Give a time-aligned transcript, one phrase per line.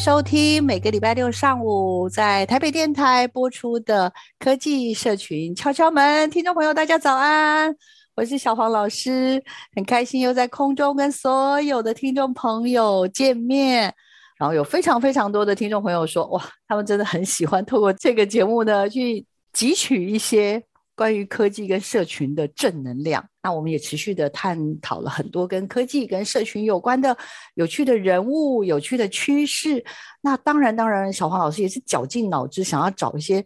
[0.00, 7.70] 收听每个礼拜六上午在台北电台播出的科技社群敲敲门，听众朋友大家早安。
[8.14, 9.44] 我是小黄老师，
[9.76, 13.94] 很开心又在空中跟所有的听众朋友见面。
[14.38, 20.62] 然后有非常非常多的听众朋友说，哇，他们真的很喜欢透过这个节目呢，去汲取一些
[20.96, 23.22] 关于科技跟社群的正能量。
[23.42, 27.16] 那我们也持续的探讨了很多跟科技跟社群有关的
[27.54, 29.84] 有趣的人物、有趣的趋势。
[30.20, 33.44] 那当然，当然，小黄老师也是绞尽脑汁，想要找一些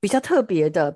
[0.00, 0.94] 比较特别的。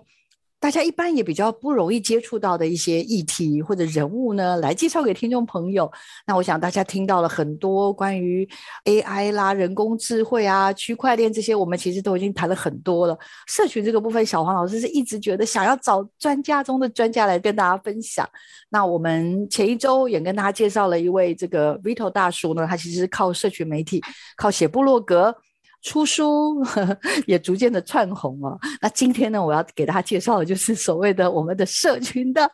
[0.59, 5.91] 大家一般也比较不容易接触到的一些议题或者人物呢，来介绍给听众朋友。
[6.27, 8.49] 那我想大家听到了很多关于
[8.85, 13.17] AI 啦、人工智慧啊、区块链这些，我们其实都已经谈了很多了。
[13.47, 18.29] 社群这个部分，小黄老师是一直觉得想要找专家中的专家来跟大家分享。
[18.71, 24.03] 那我们前一周也跟大家介绍了一位这个 Vito 大叔呢，他其实是靠社群媒体，
[24.37, 25.37] 靠写部落格。
[25.83, 28.59] 出书呵呵 也逐渐的窜红哦。
[28.81, 32.51] 那今天呢，我要给大家介绍的就是所谓的我们的社群的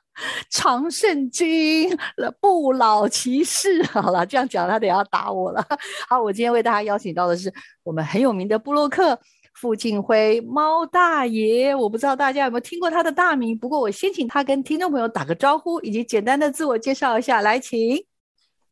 [0.50, 1.96] 常胜军
[2.40, 3.82] 不老骑士。
[3.84, 5.66] 好了，这样讲他得要打我了。
[6.08, 7.52] 好，我今天为大家邀请到的是
[7.82, 9.18] 我们很有名的部落客
[9.54, 11.74] 傅静辉猫大爷。
[11.74, 17.40] 我不知道大家有没有听过他的大名，不过我先请他跟听众朋友打个招呼，以及简单的自我介绍一下。
[17.40, 18.04] 来，请。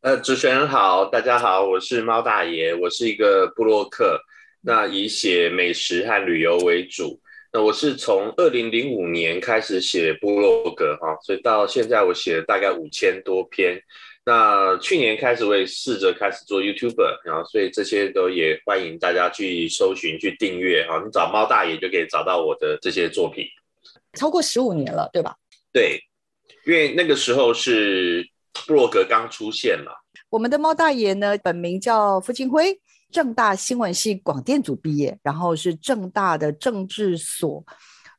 [0.03, 4.19] 呃，主持人好，大家好，我是猫大爷，我是一个部落客。
[4.63, 7.21] 那以写美食和旅游为主。
[7.53, 13.83] 那我是从二零零五年开始写部落格哈，所以到现在我写了大概五千多篇。
[14.25, 21.03] 那去年开始我也试着开始做 YouTuber，然后所以这些都也欢迎大家去搜寻、去订阅哈。
[21.05, 23.47] 你找猫大爷就可以找到我的这些作品。
[24.13, 25.35] 超过十五年了，对吧？
[25.73, 25.99] 对，
[26.67, 28.25] 因为那个时候是
[28.67, 29.91] 部落格刚出现嘛。
[30.29, 32.79] 我们的猫大爷呢，本名叫傅金辉。
[33.11, 37.65] 政大新闻系广电组毕业，然后是政大的政治所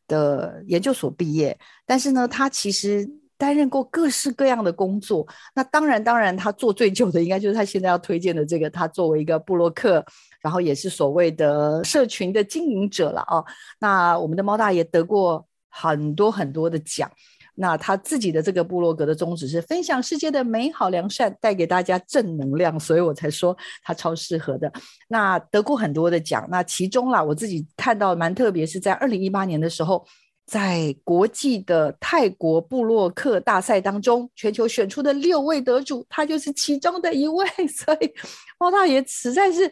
[0.07, 1.57] 的研究所毕业。
[1.85, 5.27] 但是呢，他其实担任过各式各样的工作。
[5.55, 8.69] 那当然，当然，他做最久的应该就是他现在要推荐的这个。
[8.69, 10.05] 他作为一个布洛克，
[10.41, 13.43] 然后也是所谓的社群的经营者了哦。
[13.79, 17.09] 那我们的猫大爷得过很多很多的奖。
[17.53, 24.71] 那他自己的这个部落格的宗旨是分享世界的美好良善，带给大家正能量，所以我才说他超适合的。
[25.07, 30.05] 那得过很多的奖，那其中啦，我自己看到蛮特别，是在二零一八年的时候，
[30.45, 37.45] 在国际的泰国部落客大赛当中，全球选出的六位得主，他就是其中的一位。
[37.67, 38.11] 所以
[38.59, 39.71] 猫大爷实在是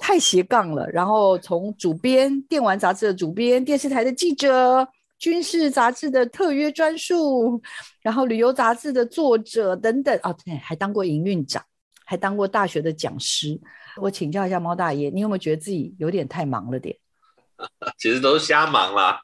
[0.00, 0.88] 太斜杠了。
[0.88, 4.88] 然后从主编电玩杂志的主编，电视台的记者。
[5.18, 7.60] 军事杂志的特约专书，
[8.00, 11.62] 然后旅游杂志的作者等等哦，对，还当过营运长，
[12.04, 13.60] 还当过大学的讲师。
[13.96, 16.96] 我请教一下猫大爷，你有没有觉得自己有点太忙了点？
[17.98, 19.20] 其实都是瞎忙啦。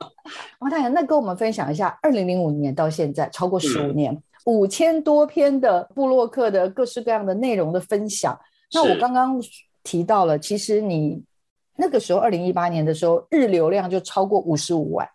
[0.58, 8.34] 猫大爷，那跟我们分享一下，二零零五年到现在超过十五年，五千、嗯、多篇的布洛克的各式各样的内容的分享。
[8.72, 9.38] 那我刚刚
[9.82, 11.22] 提到了，其实你
[11.76, 15.06] 那个时候二零一八年的时候，日流量就超过五十五万。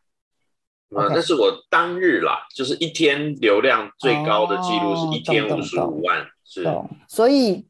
[0.95, 6.67] 啊，那是我当日啦就是一天流量最高的记录是一天五十五万，是，
[7.07, 7.67] 所以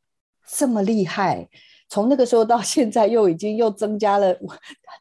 [0.47, 1.47] 这么厉害，
[1.89, 4.33] 从那个时候到现在又已经又增加了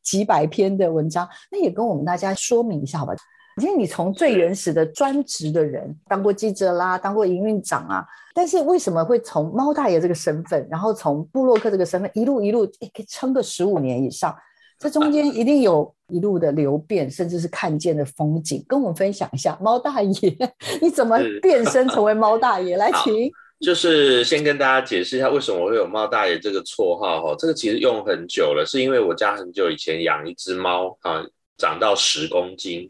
[0.03, 3.15] 几百篇的文章，那也跟我们大家说明一下好吧？
[3.63, 8.05] 因为你从最原始的专职的人，当过记者啦，当过营运长啊，
[8.35, 14.37] 但是为什么会从猫大爷这个身份，然后从布洛克这个身份，一路一路可以撑个十五年以上？
[14.79, 19.59] 这中间一定有一路的流变，甚至是看见的风景，跟我们分享一下。
[19.61, 20.39] 猫大爷，
[20.81, 22.77] 你怎么变身成为猫大爷？
[22.79, 23.31] 来，请。
[23.61, 31.25] 就是先跟大家解释一下为什么我会有猫大爷这个绰号哈，这个其实用很久了，是因为我家很久以前养一只猫啊。
[31.59, 32.89] 长到十公斤，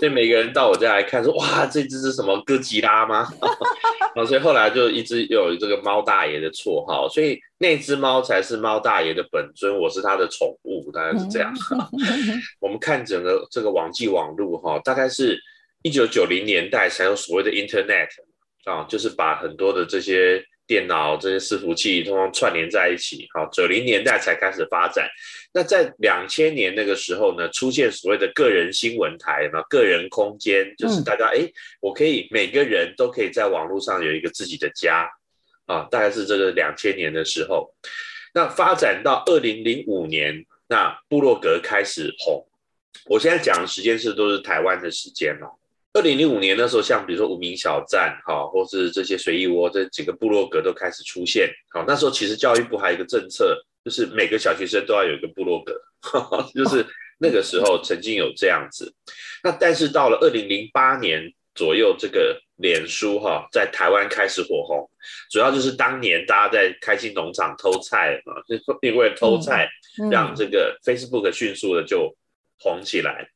[0.00, 3.28] 所以每个人到我家来看说，哇，这只是什么哥吉拉吗？
[4.26, 11.52] 所以后来就一直有这个猫大爷的绰号，所以那只猫才是猫大爷的本尊，我是他的宠物，大概是这样。
[12.58, 15.38] 我们看整个这个网际网路哈，大概是
[15.82, 18.08] 一九九零年代才有所谓的 Internet
[18.64, 20.42] 啊，就是把很多的这些。
[20.66, 25.08] 电脑这些伺服器通通串联在一起，好，九零年代才开始发展。
[25.52, 35.08] 那在两千年那个时候呢，出现所谓的个人新闻台嘛，个人空间，就是大家哎、嗯，我可以每个人都可以在网络上有一个自己的家
[35.66, 37.74] 啊，大概是这个两千年的时候。
[38.32, 42.44] 那发展到二零零五年，那部落格开始红。
[43.06, 45.46] 我现在讲的时间是都是台湾的时间哦。
[45.94, 55.80] 二零零五年那时候，像比如说无名小站，哈，或是这些随意窝这几个部落格都开始出现，好，那时候其实教育部还有一个政策，就是每个小学生都要有一个部落格，
[56.52, 56.84] 就是
[57.18, 58.92] 那个时候曾经有这样子。
[59.44, 64.90] 那但是到了二零零八年左右，这个脸书哈在台湾开始火红，
[65.30, 69.70] 主要就是当年大家在开心农场偷菜嘛，就因为偷菜
[70.10, 72.12] 让这个 Facebook 迅速的就
[72.58, 73.28] 红起来。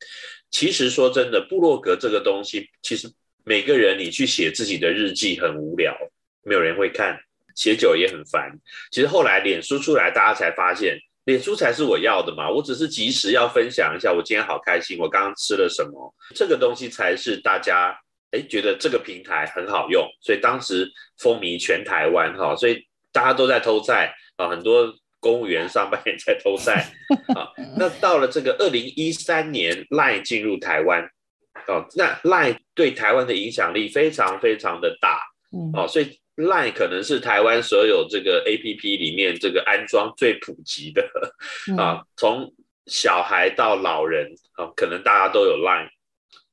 [0.50, 3.08] 其实说真的，部落格这个东西，其实
[3.44, 5.96] 每个人你去写自己的日记很无聊，
[6.42, 7.18] 没有人会看，
[7.54, 8.50] 写久也很烦。
[8.90, 12.50] 其实后来脸书出来，大家才发现，脸书才是我要的嘛。
[12.50, 17.94] 我只是及时要分享一下，我今天好开心，我刚刚吃了什么，这个东西才是大家
[18.30, 24.94] 哎觉得这个平台很好用，所以当时风靡全台湾哈，所以大家都在偷菜啊，很多。
[25.20, 26.92] 公务员上班也在偷赛
[27.34, 31.02] 啊，那到了这个二零一三年，LINE 进入台湾，
[31.66, 35.20] 哦，那 LINE 对台湾的影响力非常非常的大，
[35.74, 41.08] 哦，所以 LINE 可能是台湾所有这个 APP 里面这个安装最普及的
[41.76, 42.54] 啊，从
[42.86, 45.88] 小孩到老人啊，可能大家都有 LINE。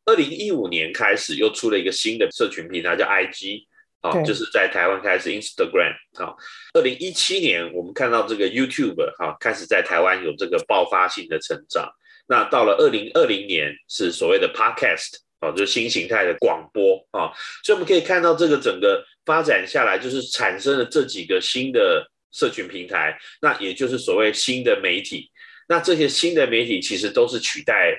[0.06, 3.66] 二零一五年开始又出了一个新的社群平台叫 IG。
[4.06, 6.32] 啊，就是在台湾开始 Instagram 啊，
[6.74, 11.92] 二零一七年我们看到这个 YouTube 哈开始在台湾有这个爆发性的成长。
[12.28, 25.32] 那到了二零二零年是所谓的 Podcast 啊，就是新形态的广播啊，所以我们可以看到这个整个发展下来，就是产生了这几个新的社群平台，那也就是所谓新的媒体。
[25.68, 27.98] 那这些新的媒体其实都是取代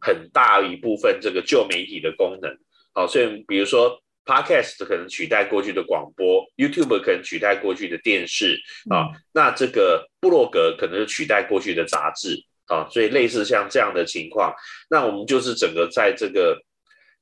[0.00, 2.56] 很大一部分这个旧媒体的功能。
[2.94, 4.00] 好，所以比如说。
[4.28, 8.60] Podcast 可能取代过去的广播，YouTube 可能取代过去的电视
[8.90, 12.36] 啊，那这个部落格可能是取代过去的杂志
[12.66, 14.54] 啊，所以类似像这样的情况，
[14.90, 16.60] 那我们就是整个在这个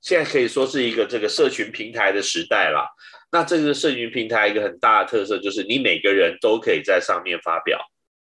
[0.02, 2.84] 现在可以说是一个这个社群平台的时代了。
[3.30, 7.78] 那这个社群平台一个很大的特色就是你每个人都可以在上面发表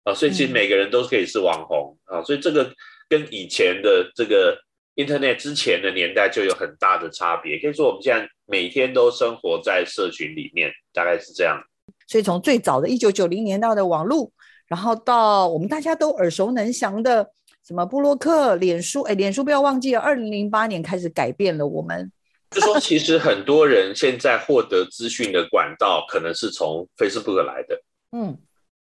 [0.04, 2.74] 啊，所以其实每个人都可以是网红啊，所以这个
[3.08, 4.60] 跟以前的这个。
[4.96, 11.60] Internet 之前的年代就有很大的差别，可以说我们现在每天都生活在社群里面，大概是这样。
[12.08, 14.32] 所以从最早的一九九零年代的网络，
[14.68, 17.28] 然后到我们大家都耳熟能详的
[17.66, 22.12] 什么布洛克、脸书，哎，脸书不要忘记了，二零零八年开始改变了我们。
[22.52, 27.82] 就说其实很多人现在获得资讯的管道可能是从 Facebook 来的，
[28.12, 28.38] 嗯，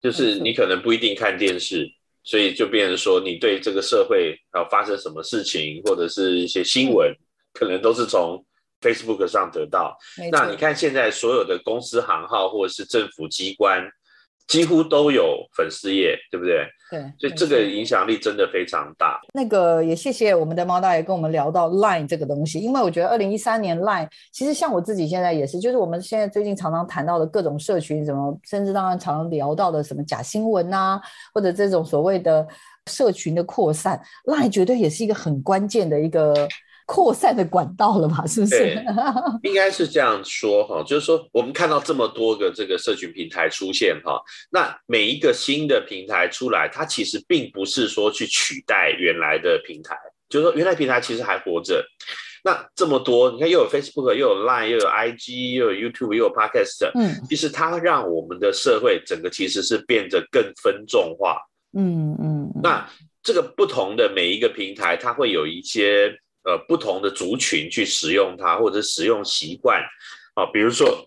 [0.01, 1.91] 就是你可能不一定看电视。
[2.27, 7.11] 所以就变成说，你对这个社会要发生什么事情，或者是一些新闻，
[7.53, 8.45] 可能都是从
[8.81, 9.97] Facebook 上得到。
[10.29, 13.89] 那你看现在所有的公司行号或者是政府机关。
[14.47, 16.65] 几乎都有粉丝页，对不对？
[16.89, 19.19] 对，所以这个影响力真的非常大。
[19.33, 31.01] 那个也谢谢我们的猫大爷跟我们聊到 Line 这个东西，因为我觉得二零一三年 Line 其实像我自己现在也是，就是我们现在最近常常谈到的各种社群，什么甚至当然常常聊到的什么假新闻啊，
[31.33, 32.47] 或者这种所谓的
[32.85, 36.47] 社群的扩散，Line 绝对也是一个很关键的一个。
[36.87, 38.25] 扩散的管道了吧？
[38.25, 38.57] 是不是？
[38.57, 38.85] 对，
[39.43, 44.17] 应该是这样说哈，就是说我们看到这么多个这个社群平台出现哈，
[44.49, 49.97] 那每一个新的平台出来，它其实并不是说去取代原来的平台，
[50.29, 51.85] 就是说原来平台其实还活着。
[52.45, 61.41] 那这么多，你看又有 Facebook，又有 Line，又有 IG，又有 YouTube，又有 Podcast，嗯，其实它让我们的社会整个其实是变得更分众化，
[61.77, 62.49] 嗯嗯。
[62.63, 62.89] 那
[63.21, 66.17] 这个不同的每一个平台，它会有一些。
[66.47, 69.83] 呃，不同的族群去使用它，或者使用习惯，
[70.33, 71.05] 啊，比如说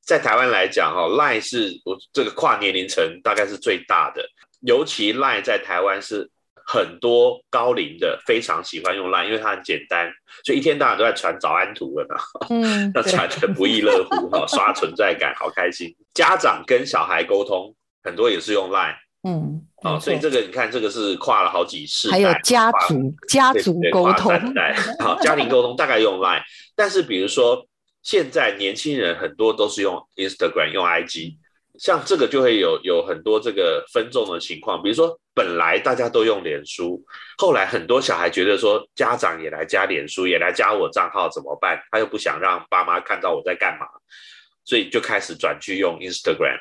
[0.00, 4.26] 在台湾来讲，哈，Line 是我这个跨年龄层大概是最大的，
[4.62, 6.30] 尤其 Line 在台湾是
[6.64, 10.10] 很多高龄的非常喜欢用 Line，因为它很简单，
[10.42, 12.16] 所以一天到晚都在传早安图了呢。
[12.48, 15.94] 嗯， 那传的不亦乐乎哈， 刷存在感，好开心。
[16.14, 18.96] 家长跟小孩沟通，很多也是用 Line。
[19.28, 24.32] 嗯，哦，所以这个你看，这个是跨了好几次，还有家族家族沟通，
[24.98, 26.42] 好，家庭沟通大概用 Line，
[26.74, 27.64] 但是比如说
[28.02, 31.36] 现在年轻人很多都是用 Instagram，用 IG。
[31.78, 37.00] 像这个就会有有很多这个分众的情况，比如说本来大家都用脸书，
[37.36, 41.80] 后来很多小孩觉得说家长也来加脸书，也来加我账号怎么办？
[41.92, 43.86] 他又不想让爸妈看到我在干嘛，
[44.64, 46.58] 所以就开始转去用 Instagram，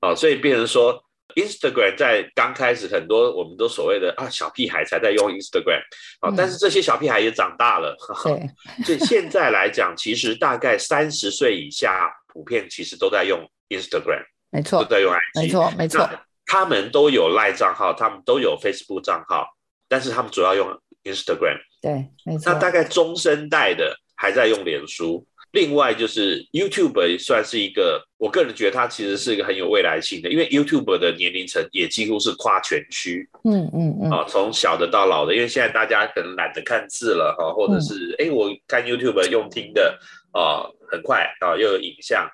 [0.00, 0.98] 哦，所以变成说
[1.34, 5.82] Instagram 在刚开始很多我们都所谓的啊小屁孩才在用 Instagram，
[6.20, 8.48] 啊，但是这些小屁孩也长大了，嗯、
[8.84, 14.24] 所以现在来讲，其实大概三十岁以下普遍其实都在用 Instagram。
[14.50, 16.10] 没错，都在用 IG，没错，没错。
[16.46, 19.46] 他们都有 Line 账号，他们都有 Facebook 账号，
[19.86, 20.66] 但是他们主要用
[21.04, 21.58] Instagram。
[21.82, 22.50] 对，没错。
[22.52, 25.26] 那大概中生代的还在用脸书。
[25.52, 33.28] 另外就是 YouTube 算是一个，我个人觉得它其实是一个很有未来性的，因为 YouTube 的年龄层也几乎是跨全区。
[33.44, 34.10] 嗯嗯嗯。
[34.10, 39.98] 啊，从小的到老的，因为现在大家可能懒得看字了哈，或者是哎、嗯，我看 YouTube 用听的
[40.32, 42.28] 啊，很快啊，又有影像。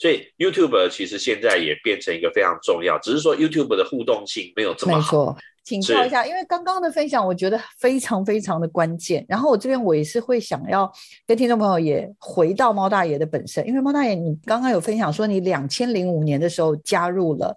[0.00, 5.36] 所以 YouTube 其实现在也变成一个非常重要，只是说 YouTube 的互动性没有这么好。
[5.68, 9.22] 请教一下，因为刚刚的分享我觉得非常非常的关键。
[9.28, 10.90] 然后我这边我也是会想要
[11.26, 17.54] 跟听众朋友也回到猫大爷的本身，因为猫大爷你刚刚有分享说你两千零五年的时候加入了，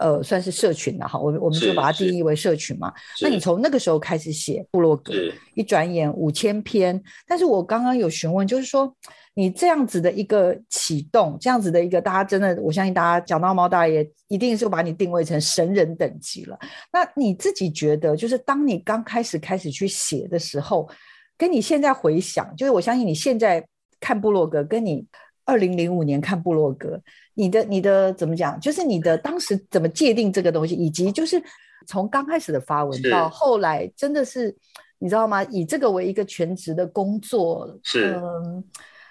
[0.00, 2.90] 呃，算是社群了哈，我我们就把它定义为社群嘛。
[3.20, 5.12] 那你从那个时候开始写部落格，
[5.54, 7.02] 一转眼五千篇。
[7.26, 8.96] 但是我刚刚有询问，就是说。
[9.36, 16.56] 你这样子的一个启动，这样子的一个，大家真的，我相信大家讲到猫大爷，一定是把你定位成神人等级了。
[16.92, 20.88] 那你自己觉得，就是当你刚开始开始去写的时候，
[21.36, 23.66] 跟你现在回想，就是我相信你现在
[23.98, 25.04] 看部落格，跟你
[25.44, 27.00] 二零零五年看部落格，
[27.34, 28.58] 你的你的怎么讲？
[28.60, 31.42] 就是你的当时怎么界定这个东西，以及就是
[31.88, 34.56] 从刚开始的发文到后来，真的是
[35.00, 35.42] 你知道吗？
[35.44, 38.62] 以这个为一个全职的工作，是嗯。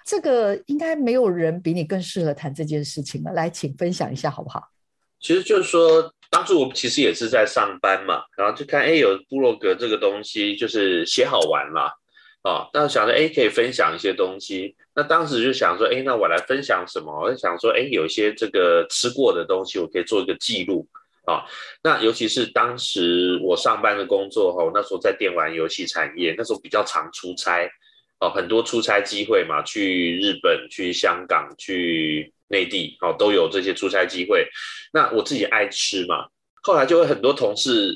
[0.04, 3.32] 这个应该没有人比你更适合谈这件事情了。
[3.32, 4.68] 来，请分享一下好不好？
[5.18, 11.90] 其实就是说，当初我其实也是在上班嘛，然后就看，哎，有部落格这个东西，就是写好玩啦，
[12.42, 14.76] 啊，那想着，哎，可以分享一些东西。
[14.94, 17.22] 那当时就想说，哎，那我来分享什么？
[17.22, 20.86] 我就想说，哎，有一些这个吃过的东西，我可以做一个记录
[21.24, 21.46] 啊。
[21.82, 27.66] 那尤其是当时我上班的工作哈，那时候在电玩游戏产业，那时候比较常出差。
[28.20, 34.48] 哦，很多出差机会嘛，去日本、去香港、去内地，哦，都有这些出差机会。
[34.92, 36.26] 那我自己爱吃嘛，
[36.62, 37.92] 后来就会很多同事。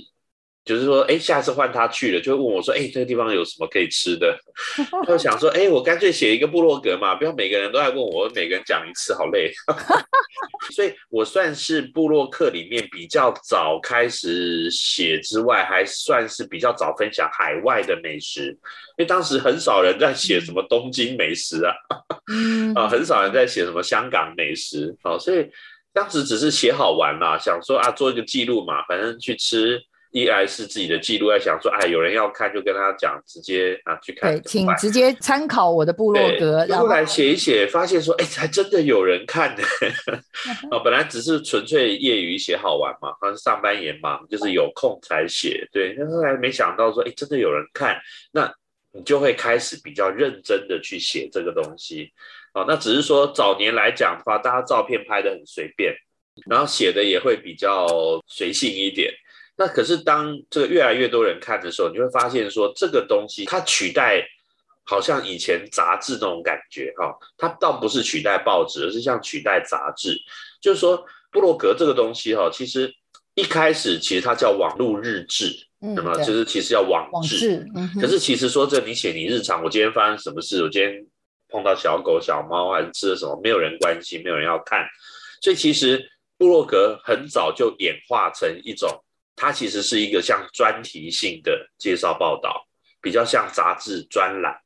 [0.69, 4.39] 就是说，哎，下次换他去了，就会问我说，哎，这个地方有什么可以吃的？
[5.09, 9.51] 就想说，哎，我干脆写一个部落格嘛，不要每个人都来问我，我每个人讲一次，好累。
[10.71, 18.59] 所以我算是部落客里面比较早开始写之外，还算是比较早分享海外的美食，因
[18.99, 21.73] 为当时很少人在写什么东京美食啊，
[22.75, 25.49] 啊，很少人在写什么香港美食，啊，所以
[25.95, 29.81] 当时只是写好玩啦，想说啊，做一个记录嘛，反正去吃。
[30.11, 34.33] 一来是自己的记录，在想说，哎，有人要看就跟他讲，直接啊去看。
[34.33, 36.65] 对，请直接参考我的部落格。
[36.67, 39.62] 然后来写一写，发现说，哎，还真的有人看呢。
[40.71, 45.69] 啊， 本来只是纯粹业余写好玩嘛，反正上班也忙，就是有空才写。
[45.71, 48.00] 对，但后来没想到说，哎，真的有人看，
[48.33, 48.50] 那
[48.93, 52.11] 你就会开始比较认真的去写这个东西。
[52.53, 55.95] 啊，那只是说早年来讲的话，大家照片拍的很随便，
[56.49, 57.87] 然后写的也会比较
[58.27, 59.12] 随性一点。
[59.61, 64.25] 那可是当这个越来越多人看的时候，你会发现说，这个东西它取代，
[64.85, 70.17] 好像以前杂志那种感觉哈，它倒不是取代报纸，而是像取代杂志。
[70.61, 72.95] 就是说，布洛格这个东西哈，其实
[73.35, 77.69] 一开始其实它叫网络日志，那么就是其实要网志。
[78.00, 81.05] 可是其实说这你写你日常，我今天发生什么事，我今天
[81.49, 84.87] 碰到小狗小猫还是吃了什么，没有人关心，没有人要看。
[85.43, 88.88] 所以其实布洛格很早就演化成一种。
[89.38, 92.66] 它其实是一个像专题性的介绍报道，
[93.00, 94.61] 比较像杂志专栏。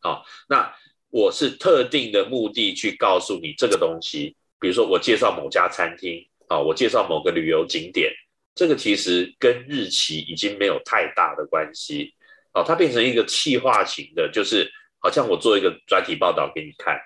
[0.00, 0.70] 好，那
[1.08, 8.12] 我是特定的目的去告诉你这个东西，比如说我介绍某家餐厅，啊，我介绍某个旅游景点，
[8.54, 12.14] 这个其实跟日期已经没有太大的关系。
[12.52, 17.00] 哦，它变成一个气化型的，就是好像我做一个专题报道给你看。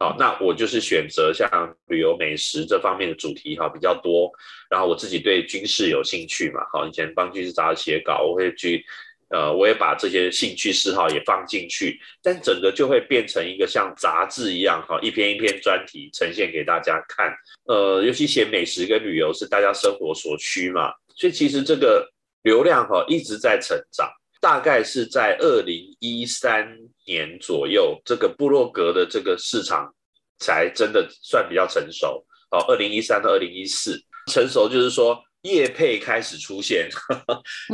[0.00, 1.50] 好，那我就是选择像
[1.88, 4.30] 旅游美食这方面的主题哈比较多，
[4.70, 8.84] 然后我自己对军事有兴趣嘛，好，以前帮军事杂志写稿，我会去，
[9.30, 22.08] 呃，我也把这些兴趣嗜好也放进去，但整个就会变成一个像杂志一样哈，一篇一篇专题呈现给大家看，呃，尤其写美食跟旅游是大家生活所需嘛，所以其实这个
[22.44, 24.08] 流量哈一直在成长。
[24.40, 29.92] 大概是在二零一三年左右，这个部落格的这个市场
[30.38, 32.24] 才真的算比较成熟。
[32.50, 36.88] 哦，二零一三到二零一四成熟，就是说业配开始出现。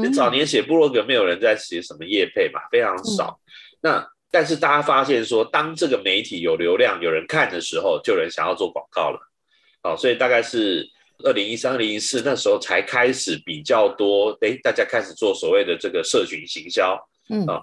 [0.02, 3.38] 你 早年写部落格，没有人在写什么业配嘛，非常少。
[3.80, 9.20] 那但是大家发现说，当这个媒体有流量、有人看的时候，就有人想要做广告了。
[9.82, 10.93] 哦，所以大概是。
[11.22, 16.98] 二零一三、二零一四那时候才开始比较多，哎，大家开始做所谓的这个社群行销。
[17.30, 17.62] 嗯啊，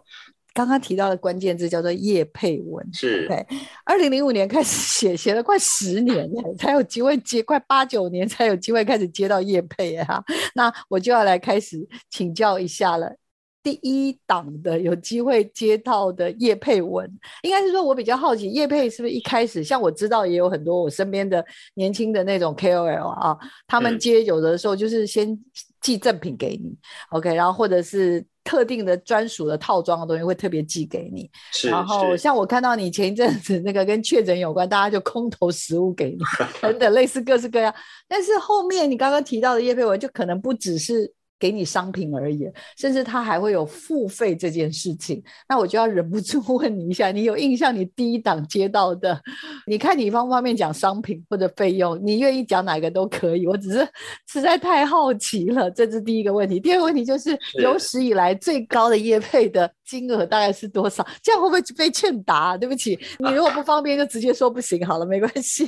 [0.53, 3.27] 刚刚提到的关键字叫做叶佩文，是。
[3.27, 3.45] 对，
[3.85, 6.27] 二零零五年开始写，写了快十年
[6.57, 10.23] 才有机会接，快八九年才有机会开始接到叶佩啊。
[10.55, 13.15] 那我就要来开始请教一下了。
[13.63, 17.07] 第一档的有机会接到的叶佩文，
[17.43, 23.37] 应该是说，我比较好奇，叶佩是不是一开始，像我知道也有很多我身边的年轻的那种 KOL 啊，
[23.67, 25.39] 他们接有的时候就是先
[25.79, 26.77] 寄赠品给你，嗯
[27.11, 36.17] ，OK，然后或者是特定的专属的套装的东西会特别寄给你，是，然后像我看到你前一阵子那个跟确诊有关，大家就空投食物给你，
[36.61, 37.71] 等等类似各式各样，
[38.07, 41.13] 但是后面你刚刚提到的叶佩文就可能不只是。
[41.41, 49.19] 给你商品而已，甚至他还会有付费这件事情，那我就要忍不住 问你一下，你有印象你第一档接到的？
[49.65, 51.99] 你看你方不方便讲商品或者费用？
[52.05, 53.87] 你愿意讲哪个都可以，我只是
[54.27, 55.71] 实在太好奇了。
[55.71, 56.59] 这是第一个问题。
[56.59, 61.03] 第二个问题就是有史以来最高的业配的金额大概是多少？
[61.23, 62.55] 这样会不会被劝打？
[62.55, 65.67] 对不起，你如果不方便就直接说不行好了，没关系。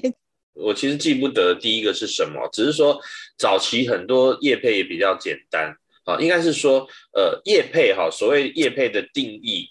[0.54, 3.00] 我其实记不得第一个是什么，只是说
[3.38, 9.68] 早期很多业配也比较简单啊，应该是说呃业配哈，所谓业配的定义，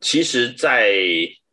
[0.00, 0.90] 其实在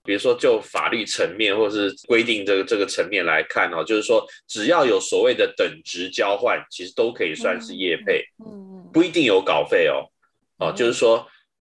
[0.03, 10.09] 比如说就法律层面或是规定这个这个层面来看哦，就是说只要有所谓的等值交换，其实都可以算是业配，嗯，不一定有稿费哦，
[10.57, 11.23] 哦，就是说，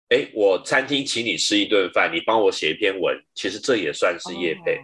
[0.10, 4.78] 哎，我餐厅请你吃一顿饭，你帮我写一篇文，其实这也算是业配，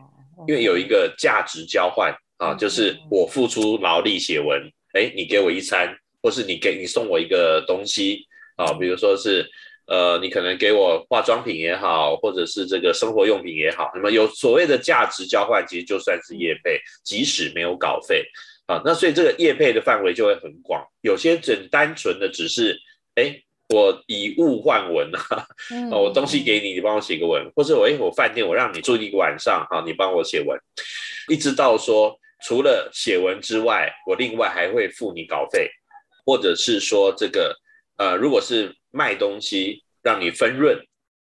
[0.48, 2.12] 因为有一个价值交换。
[2.44, 8.28] 啊，就是我付出劳力写文，哎，你给我一餐，或是你给你送我一个东西
[8.58, 9.50] 啊，比如说是，
[9.88, 18.26] 呃，你可能给我化妆品也好，或者是这个生活用品也好，那么有所谓的价值交换，其实就算是业配，即使没有稿费。
[18.66, 22.78] 啊，那所以这个业配的范围就会很广，有些很单纯的只是，
[23.16, 25.48] 哎，我以物换文啊，
[25.98, 30.60] 我东西给你，你帮我写个文，或者我哎，我饭店我让你住一个晚上，哈，你帮我写文，
[31.30, 32.20] 一直到说。
[32.46, 35.70] 除了写文之外，我另外还会付你稿费，
[36.26, 37.56] 或者是说这个，
[37.98, 40.78] 呃，如果是卖东西让你分润，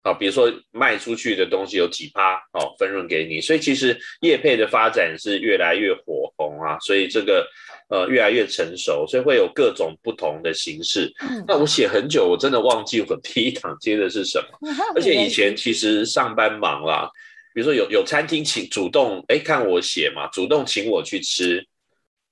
[0.02, 3.40] 啊，比如说卖出去的东西有几趴，哦，分润给你。
[3.40, 7.44] 所以其实业配的发展是越来越火红啊，所以这个
[7.90, 11.12] 呃越来越成熟，所以会有各种不同的形式。
[11.46, 17.10] 那我写很久，我真的忘记我第一档接的是什么， 而且以前其实上班忙啦。
[17.58, 21.66] 比如说有有餐厅请主动哎看我写嘛，主动请我去吃。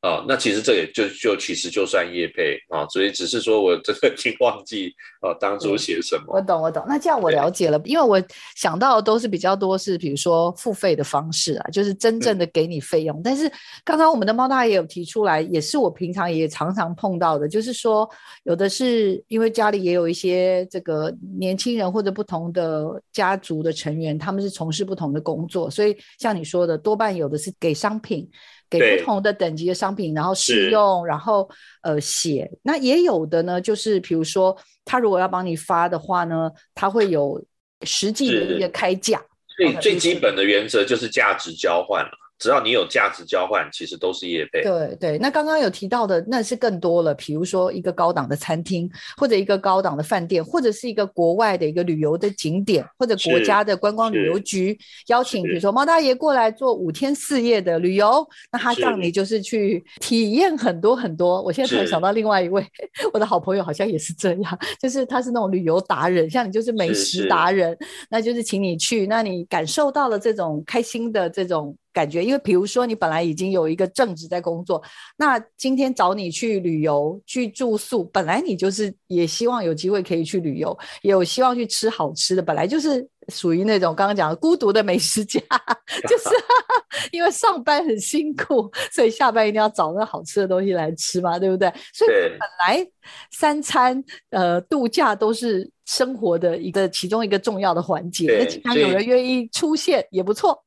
[0.06, 6.24] 啊、哦，那其实这也就就其实就算业配啊、哦，所以只是说我这个 已经忘记啊、哦、当初写什么。
[6.28, 8.22] 我懂我懂，那这样我了解了，因为我
[8.54, 13.18] 想到的都是比较多是比如说付费的方式啊，就是真正的给你费用。
[13.18, 13.50] 嗯、但是
[13.84, 18.08] 刚刚我们的猫大爷有提出来，也是我平常也常常碰到的，就是说
[18.44, 28.30] 有的是因为家里也有一些这个年轻人或者不同的家族的成员，他们是从事不同的工作，所以像你说的，多半有的是给商品。
[28.68, 31.48] 给不同的等级的商品，然后试用，然后
[31.82, 32.50] 呃写。
[32.62, 37.44] 那也有的呢，就是比如说他如果要帮你发的话呢，他会有
[37.82, 39.22] 实际的一个开价。
[39.56, 42.10] 最最基本的原则就是价值交换了。
[42.38, 44.62] 只要你有价值交换，其实都是业配。
[44.62, 61.40] 对对，那刚刚有提到的那是更多了，比如说一个高档的餐厅，或者一个高档的饭店，或者是一个国外的一个旅游的景点，或者国家的观光旅游局邀请，比如说猫大爷过来做五天四夜的旅游，那他让你就是去体验很多很多。
[61.42, 62.62] 我现在突然想到另外一位，
[63.14, 67.76] 我的好朋友好像也是这样， 就是他是那种旅游达人，像你就是美食达人，
[68.10, 71.74] 那就是请你去，那你感受到了这种开心的这种。
[71.96, 74.82] 感觉，因为比如说你本来已经有一个正职在工作，
[75.16, 85.40] 那今天找你去旅游、去住宿，本来你就是也希望有机会可以去旅游，也有希望去吃好吃的，本来就是属于那种刚刚讲的孤独的美食家，
[86.06, 86.28] 就是
[87.12, 91.72] 因为上班很辛苦，所以下班一定要找那好吃的东西来吃嘛，对不对？
[91.94, 92.86] 所以本来
[93.30, 100.62] 三餐呃度假都是生活的一个其中一个重要的环节，那经常有人愿意出现也不错。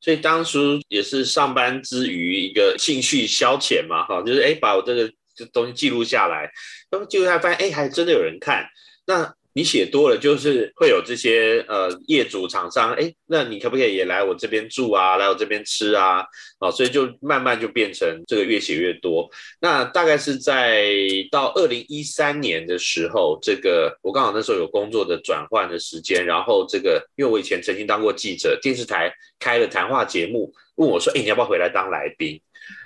[0.00, 6.50] 所以当初也是上班之余一个兴趣消遣嘛，哈，就是哎把我这个这东西记录下来，
[6.90, 8.68] 那么记录下来发现哎还真的有人看，
[9.06, 9.34] 那。
[9.58, 16.24] 你写多了，就是会有这些呃业主厂商，哎，那你可不可以也来我这边住啊，来我这边吃啊？
[16.60, 19.28] 啊，所以就慢慢就变成这个越写越多。
[19.60, 20.94] 那大概是在
[21.32, 32.40] 到二零一三年的时候，这个我刚好那时候有工作的转换的时间，然后这个因为我以前曾经当过记者，电视台开了谈话节目，问我说，哎，你要不要回来当来宾？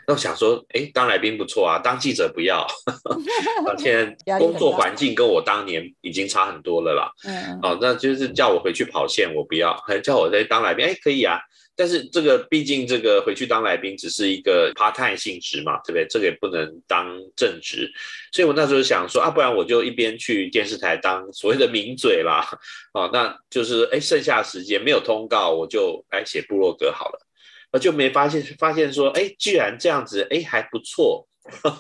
[0.07, 2.67] 那我想说，哎，当来宾不错啊，当记者不要。
[3.79, 7.11] 现 在工作环境跟我当年已经差很多了啦。
[7.25, 11.41] 嗯，哦，那就是叫我回去跑线，我不要，还叫我再当来宾，哎，可以啊。
[11.75, 16.07] 但是这个毕竟这个回去当来宾只是一个 part time 性质嘛，对不对？
[16.07, 17.91] 这个也不能当正职，
[18.31, 22.47] 所以我那时候想说啊，不然我就一边去电视台当所谓的名嘴啦。
[22.93, 27.19] 哦，那就是哎，剩下时间没有通告，我就来写部落格好了。
[27.73, 31.27] 我就没发现，发现说，哎，居然这样子，哎，还不错，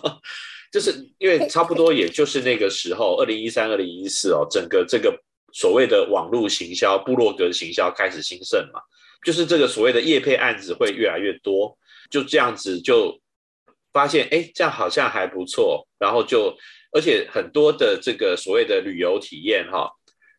[0.72, 5.14] 就是因为差不多也就是那个时候，二零一三、二零一四哦，整个这个
[5.52, 8.80] 所谓的网络行销、部落格行销开始兴盛嘛，
[9.22, 11.76] 就是这个所谓的业配案子会越来越多，
[12.10, 13.20] 就这样子就
[13.92, 16.56] 发现，哎，这样好像还不错，然后就
[16.92, 19.90] 而且很多的这个所谓的旅游体验哈，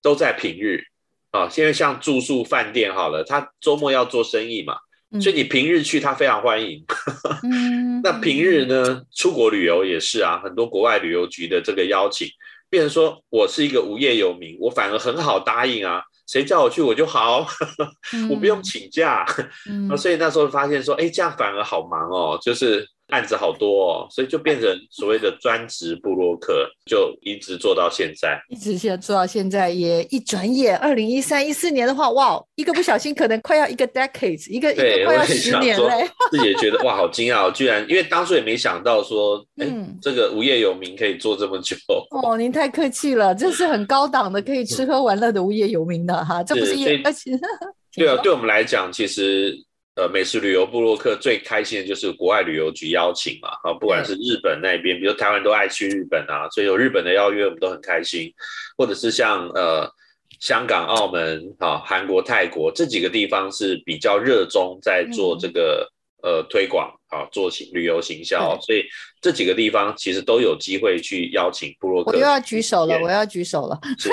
[0.01, 0.83] 都在平日
[1.29, 4.77] 啊，因为像住宿饭店好了，他周末要做生意嘛。
[5.21, 6.83] 所以你平日去，他非常欢迎。
[7.43, 12.27] 嗯、 那平日呢，出国旅游也是啊，很多国外旅游局的这个邀请，
[12.69, 17.47] 变成说我是一个无业游民，我反而很好答应啊，谁叫我去我就好，
[18.29, 19.25] 我不用请假。
[19.69, 22.87] 嗯、 所以那时候发现说，哎，这样反而好忙哦，就是。
[23.09, 41.75] 案子好多哦，所以就变成所谓的专职布洛克，就一直做到现在，一直现在做到现在，也一转眼，二零一三一四年的话，哇，一个不小心可能快要一个 decades，一个一个快要十年嘞， 自己也觉得哇，好惊讶，居然因为当初也没想到说， 哎、嗯，这个无业游民可以做这么久。
[42.09, 47.31] 哦，您太客气了，这是很高档的，可以吃喝玩乐的无业游民的哈，这不是业，而且
[47.95, 49.55] 对啊， 对我们来讲，其实。
[49.95, 58.33] 呃，美食旅游部落客最开心的就是国外旅游局邀请嘛，啊，不管是日本那边，比如台湾都爱去日本啊，所以有日本的邀约我们都很开心，
[58.77, 59.89] 或者是像呃
[60.39, 65.89] 香港、澳门、啊韩国、泰国这几个地方是比较热衷在做这个。
[66.23, 68.85] 呃，推广啊，做行旅游行销，所以
[69.23, 72.11] 这几个地方其实都有机会去邀请部落客。
[72.11, 74.09] 我又要举手了，我要举手了， 是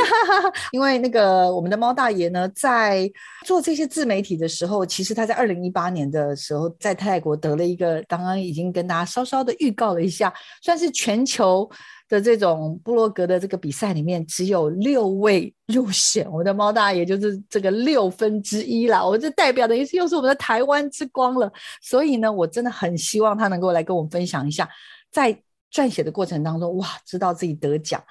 [0.70, 3.10] 因为那个我们的猫大爷呢，在
[3.44, 11.68] 做这些自媒体的时候，其实他在二零一八年的时候在泰国得了一个，刚刚已经跟大家稍稍的预告了一下，算是全球。
[12.10, 19.00] 的这种部落格的这个比赛里面，只有六位入选，我的猫大爷就是这个六分之一啦。
[19.06, 21.48] 我这代表的又是我们的台湾之光了。
[21.80, 24.68] 所以呢，我真的很希望他能够来跟我们分享一下，
[25.10, 25.36] 在
[25.72, 28.02] 撰写的过程当中，哇，知道自己得奖。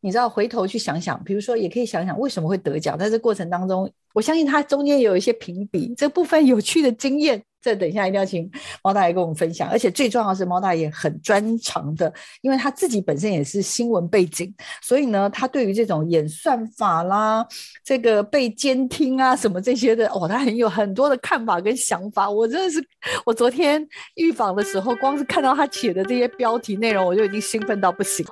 [0.00, 2.98] 你知道，回头去想想，比如说，也可以想想为什么会得奖。
[2.98, 8.50] 在这过程当中，我相信他中间也有一些评比，这部分有趣的经验，这等一下一定要请
[8.82, 9.70] 猫大爷跟我们分享。
[9.70, 17.46] 而且最重要是，猫大爷很专长的，因为他自己本身也是新闻背景，所以呢，他对于这种演算法啦、
[17.82, 22.28] 这个被监听啊什么这些的，哦，他很有很多的看法跟想法。
[22.28, 22.86] 我真的是，
[23.24, 23.82] 我昨天
[24.16, 28.26] 预访的时候，光是看到他写的这些标题内容，我就已经兴奋到不行。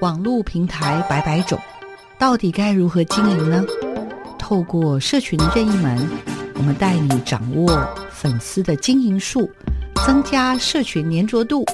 [0.00, 1.58] 网络平台百百种，
[2.20, 3.64] 到底该如何经营呢？
[4.38, 6.06] 透过社群任意门，
[6.56, 9.50] 我们带你掌握粉丝的经营术，
[10.04, 11.64] 增加社群粘着度。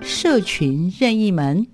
[0.00, 1.66] 社群任意门。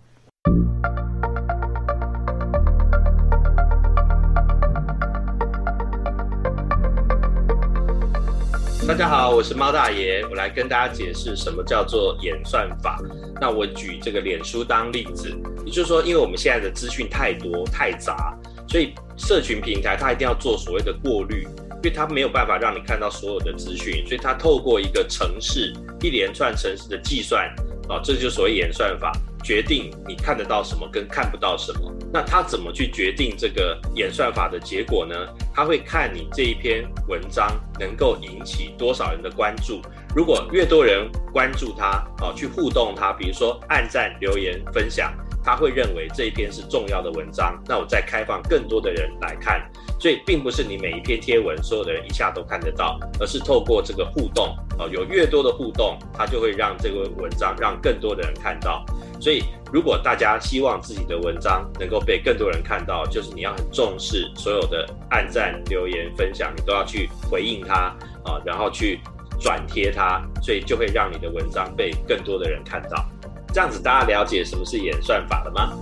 [8.91, 13.01] 大家好，我是猫大爷，我来跟大家解释什么叫做演算法。
[13.41, 15.33] 那我举这个脸书当例子，
[15.65, 18.37] 也就是说，因为我们现在的资讯太多太杂，
[18.69, 25.73] 所以社群平台它一定要做所谓的过滤，因为它没有办法让你看到所有的资讯，所以它透过一个程式，
[26.03, 27.47] 一连串程式的计算，
[27.89, 31.93] 啊，这就所谓演算法，决定你看得到什么跟看不到什么。
[32.13, 35.15] 那他怎么去决定这个演算法的结果呢？
[35.55, 37.49] 他会看你这一篇文章
[37.79, 39.81] 能够引起多少人的关注。
[40.15, 41.87] 如果越多人关注他，
[42.21, 47.63] 啊，去互动他，比如说按赞、留言、分享，他会认为这一篇是重要的文章。
[47.67, 49.71] 那我再开放更多的人来看。
[50.01, 58.85] 所以，并不是你每一篇贴文，所有的人一下都看得到，而是透过这个互动，啊，有越多的互动，它就会让这个文章让更多的人看到。
[59.21, 67.95] 所以，如果大家希望自己的文章能够被更多人看到，就是你要很重视所有的按赞、留言、分享，你都要去回应它
[68.25, 68.99] 啊，然后去
[69.41, 73.05] 转贴它，所以就会让你的文章被更多的人看到。
[73.53, 75.77] 这样子，大家了解什么是演算法了吗？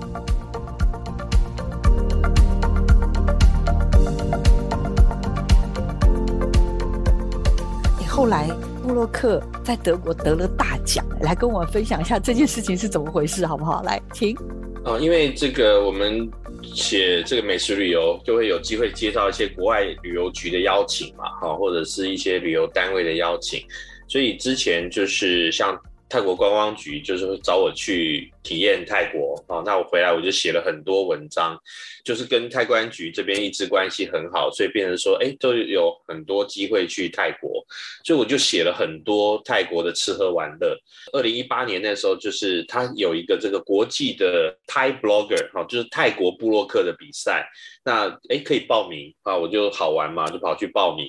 [8.09, 8.49] 后来
[8.83, 13.83] 布洛克在德国得了大奖，来跟我们分享一下这件事情是怎么回事，好不好？
[13.83, 14.37] 来，请。
[14.85, 16.29] 哦，因为这个我们
[16.75, 23.63] 写这个美食旅游，就会有机会接到一些国外旅游局的邀请嘛，哈，或者是一些旅游单位的邀请，
[24.07, 25.79] 所以之前就是像。
[26.09, 31.55] 泰国观光局就是会找我去体验泰国啊，那我回来我就写了很多文章，
[32.03, 37.62] 就是跟泰观局这边一直关系很好，所以变成说，哎，都有很多机会去泰国，
[38.05, 40.75] 所以我就写了很多泰国的吃喝玩乐。
[41.12, 47.47] 二零一八年那时候，就是他有一个这个国际的 Thai Blogger 哈，就是泰国部落客的比赛，
[47.85, 51.07] 那哎可以报名啊，我就好玩嘛，就跑去报名，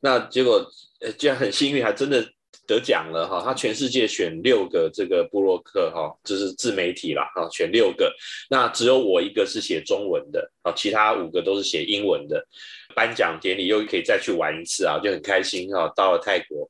[0.00, 0.70] 那结果
[1.16, 2.28] 居然很幸运，还真的。
[2.68, 8.14] 得奖了哈，他全世界选六个这个部落客哈，就是自媒体啦哈，选六个，
[8.50, 12.46] 那只有我一个是写中文的啊，其他五个都是写英文的。
[12.94, 15.90] 颁奖典礼又可以再去玩一次啊，就很开心哈。
[15.96, 16.68] 到了泰国，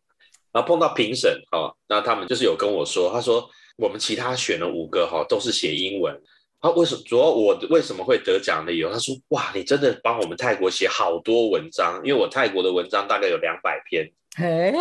[0.53, 6.17] 然后碰到评审哈，那他们就是有跟我说，他说我们其他选了五个哈，都是写英文。
[6.61, 7.03] 他为什么？
[7.07, 8.93] 主要我为什么会得奖的理由？
[8.93, 14.09] 他说哇，你真的帮我们泰国写好多文章，因为我泰国的文章大概有两百篇。
[14.42, 14.72] 哎，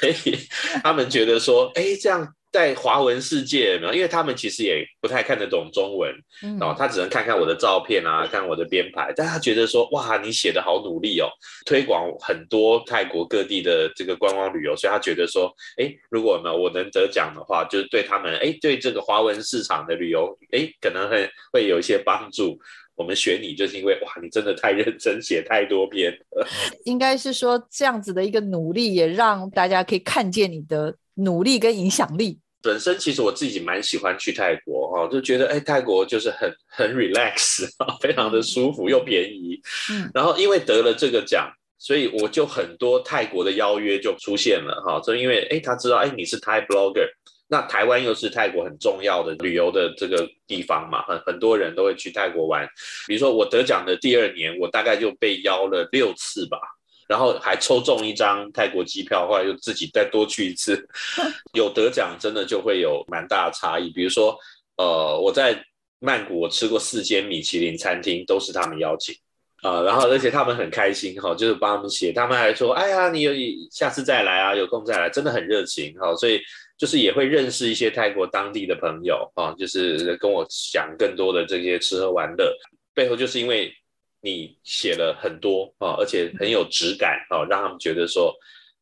[0.00, 0.38] 所以
[0.82, 11.28] 他们觉得说，哎，这样在华文世界，因为他们其实也不太看得懂中文，嗯，然后他只能看看我的照片啊，看我的编排，但他觉得说，哇，你写的好努力哦，
[11.66, 22.58] 推广很多泰国各地的这个观光旅游，所以他觉得说，哎，如果呢我能得奖的话，就是对他们，哎，对这个华文市场的旅游，哎，可能会会有一些帮助。
[22.96, 26.46] 我们选你就是因为哇，你真的太认真，写太多篇了。
[26.84, 32.38] 应该是说这样子的一个努力，也让大家可以看见你的努力跟影响力。
[32.62, 37.68] 本身其实我自己蛮喜欢去泰国哈，就觉得哎，泰国就是很很 relax，
[38.00, 39.60] 非常的舒服又便宜。
[39.90, 47.08] 嗯，然后因为得了这个奖，所以我就很多泰国的邀约就出现了哈，就因为哎，他知道哎你是 Thai blogger。
[47.46, 52.66] 那台湾又是泰国很重要的旅游的这个地方嘛，很很多人都会去泰国玩。
[53.06, 56.58] 比如说我得奖的第二年，我大概就被邀了六次吧，
[57.06, 60.88] 然后还抽中一张泰国机票，后来又自己再多去一次。
[61.52, 63.90] 有得奖真的就会有蛮大的差异。
[63.90, 64.36] 比如说，
[64.78, 65.62] 呃，我在
[66.00, 69.14] 曼谷我吃过四间米其林餐厅，都是他们邀请
[69.60, 73.32] 啊，呃，然后而且他们很开心哈，就是帮他们写，他们还说，哎呀，你有
[73.70, 76.40] 下次再来啊，有空再来，真的很热情哈，所以。
[76.76, 82.52] 就是也会认识一些泰国当地的朋友啊，就是跟我讲更多的这些吃喝玩乐，
[82.92, 83.72] 背后就是因为
[84.20, 88.34] 你写了很多啊，而且很有质感啊，让他们觉得说，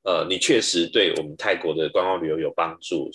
[0.05, 3.11] 呃，你确实对我们泰国的观光旅游有帮助，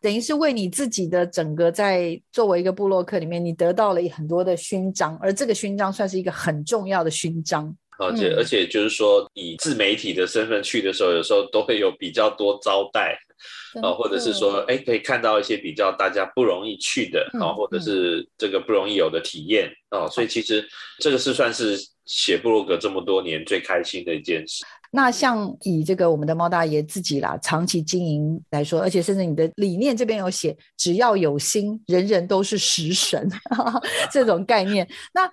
[0.00, 7.76] 等于是为你自己的整个在作为一个部落客里面，你得到了很多的勋章，而这个勋章算是一个很重要的勋章。
[7.98, 13.16] 而且而且就是说，以自媒体的身份去的时候，有时候都会有比较多招待。
[13.82, 20.66] 啊，或者是说，哎，可以看到一些比较大家不容易去的啊，或者是这个不容易有的体验啊，所以其实
[21.00, 24.64] 这个是算是写部落格这么多年最开心的一件事。
[24.90, 33.28] 那像以这个我们的猫大爷自己啦，长期经营来说，而且甚至你的理念这边有写，只要有心，人人都是食神
[34.12, 35.30] 这种概念，那。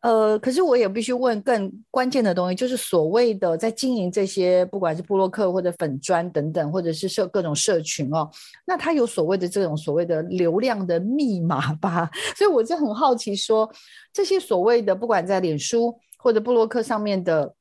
[0.00, 8.30] 呃，可是我也必须问更关键的东西，就是所谓的在经营这些，不管是布洛克或者粉砖等等，或者是社各种社群哦，
[8.64, 12.08] 那它有所谓的这种所谓的流量的密码吧？
[12.38, 13.68] 所以我就很好奇说，
[14.12, 17.52] 这些所谓的不管在脸书或者布洛克上面的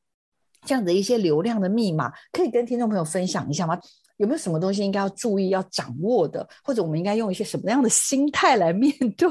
[0.63, 3.79] 这样的一些流量的密码，可以跟听众朋友分享一下吗？
[4.17, 9.27] 有没有什么东西应该要注意、要掌握的，或者我们应该用一些什么样的心态来面 对？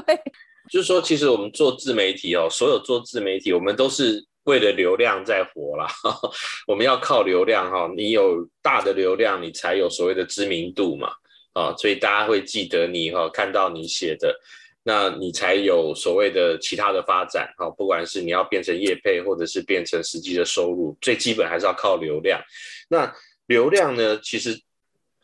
[0.69, 5.87] 就是说，其实我们做自媒体哦，所有做自媒体，我们都是为了流量在活啦。
[6.67, 11.09] 我们要靠流量哈，你有大的流量，你才有所谓的知名度嘛
[11.53, 14.37] 啊，所以大家会记得你哈，看到你写的，
[14.83, 22.41] 那你才有所谓的其他的发展，哈，不管是你要变成业配，或者是变成实际的收入，最基本还是要靠流量。
[22.89, 23.13] 那
[23.47, 24.59] 流量呢，其实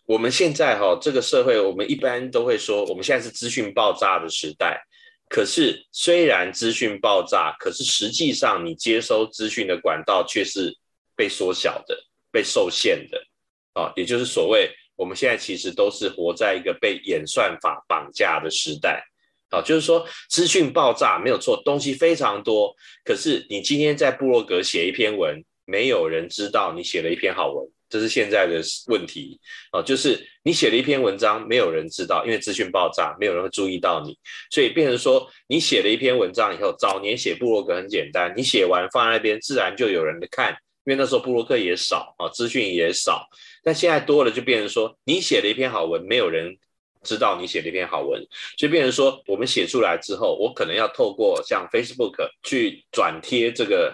[0.06, 4.82] 我们现在哈这个社会，我们一般都会说，我们现在是资讯爆炸的时代。
[5.30, 10.78] 可是虽然资讯爆炸，可是实际上你接收资讯的管道却是
[11.16, 13.26] 被缩小的、被受限的，
[13.74, 19.04] 啊，也就是所谓我们现在其实都是活在一个被演算法绑架的时代。
[19.50, 22.76] 啊，就是说资讯爆炸没有错，东西非常多。
[23.06, 29.40] 可是你今天在部落格写一篇文，没有人知道你写了一篇好文，这是现在的问题。
[29.70, 34.18] 啊，就是你写了一篇文章，没有人知道，因为资讯爆炸，没有人会注意到你。
[34.50, 40.50] 所以变成说，你写了一篇文章以后，早年写部落格很简单，你写完放在那边，自然就有人看，
[40.86, 43.28] 因为那时候部落客也少啊，资讯也少。
[43.64, 46.58] 但现在多了，就变成说，你写了一篇好文，没有人。
[47.06, 48.26] 知道你写了一篇好文，
[48.58, 53.94] 所以变成说，我们写出来之后，我可能要透过像 Facebook 去转贴这个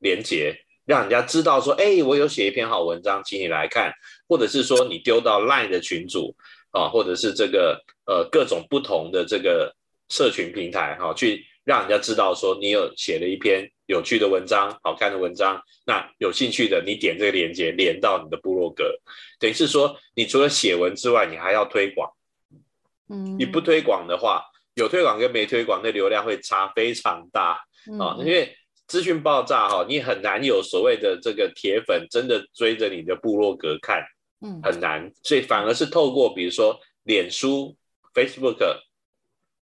[0.00, 0.52] 链接，
[0.88, 3.92] 让人家知道说，哎，我有写一篇好文章，请你来看，
[4.26, 6.34] 或者是说你丢到 Line 的群组
[6.70, 9.76] 啊，或者是这个呃各种不同的这个
[10.08, 18.90] 社群平台哈，去让人家知道说你有写了一篇有趣的文章，好看的文章，那有兴趣的你点这个链接连到你的部落格，
[19.38, 22.10] 等于是说你除了写文之外，你还要推广。
[23.10, 24.42] 嗯，你不推广的话，
[24.74, 27.60] 有推广跟没推广，那流量会差非常大
[28.00, 28.16] 啊！
[28.20, 28.54] 因为
[28.88, 34.02] 资讯爆炸哈，你很难有所谓的这个铁粉真的追着你的部落格看，
[34.40, 37.76] 嗯，很难，所以反而是透过比如说脸书、
[38.12, 38.58] Facebook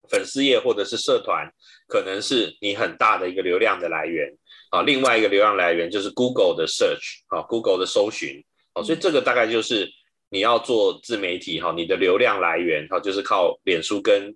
[0.08, 1.46] 粉丝页或者是社团，
[1.86, 4.32] 可能是你很大的一个流量的来源
[4.70, 4.80] 啊。
[4.80, 9.90] 另外一个流量来源就是 Google 的 Search 啊，Google 的搜寻啊，所以这个大概就是。
[10.28, 14.34] 你要做自媒体哈，你的流量来源哈，就是靠脸书跟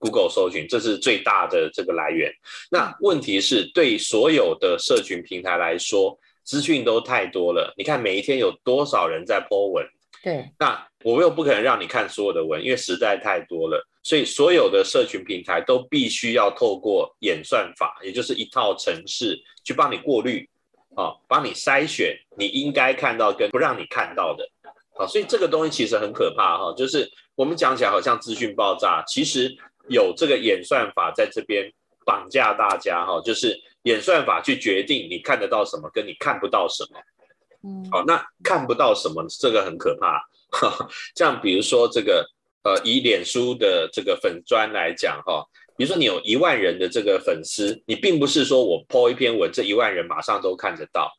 [0.00, 2.32] Google 搜寻，这是最大的这个来源。
[2.70, 7.72] 那问题是对所有的社群平台来说，资讯都太多了。
[7.76, 9.86] 你看每一天有多少人在 po 文？
[10.22, 13.86] 对，那我又不可能让你看所有的文，因为实在太多了。
[14.02, 20.48] 所以所有的社群平台都必须要透过演算法，也就是一套程式去帮你过滤
[20.96, 24.48] 啊，帮你筛选你应该看到跟不让你看到的。
[24.96, 29.54] 啊，所以这个东西其实很可怕哈，就是我们讲起来好像资讯爆炸，其实
[29.90, 31.70] 有这个演算法在这边
[32.06, 36.98] 绑架大家哈，就是演算法去决定你看得到什么，跟你看不到什么。
[37.62, 40.24] 嗯，好，那看不到什么，这个很可怕。
[41.14, 42.26] 像比如说这个
[42.62, 45.44] 呃，以脸书的这个粉砖来讲哈，
[45.76, 51.12] 比如说你有一万人的这个粉丝，你并不是说我 po 一篇文，这一万人马上都看得到。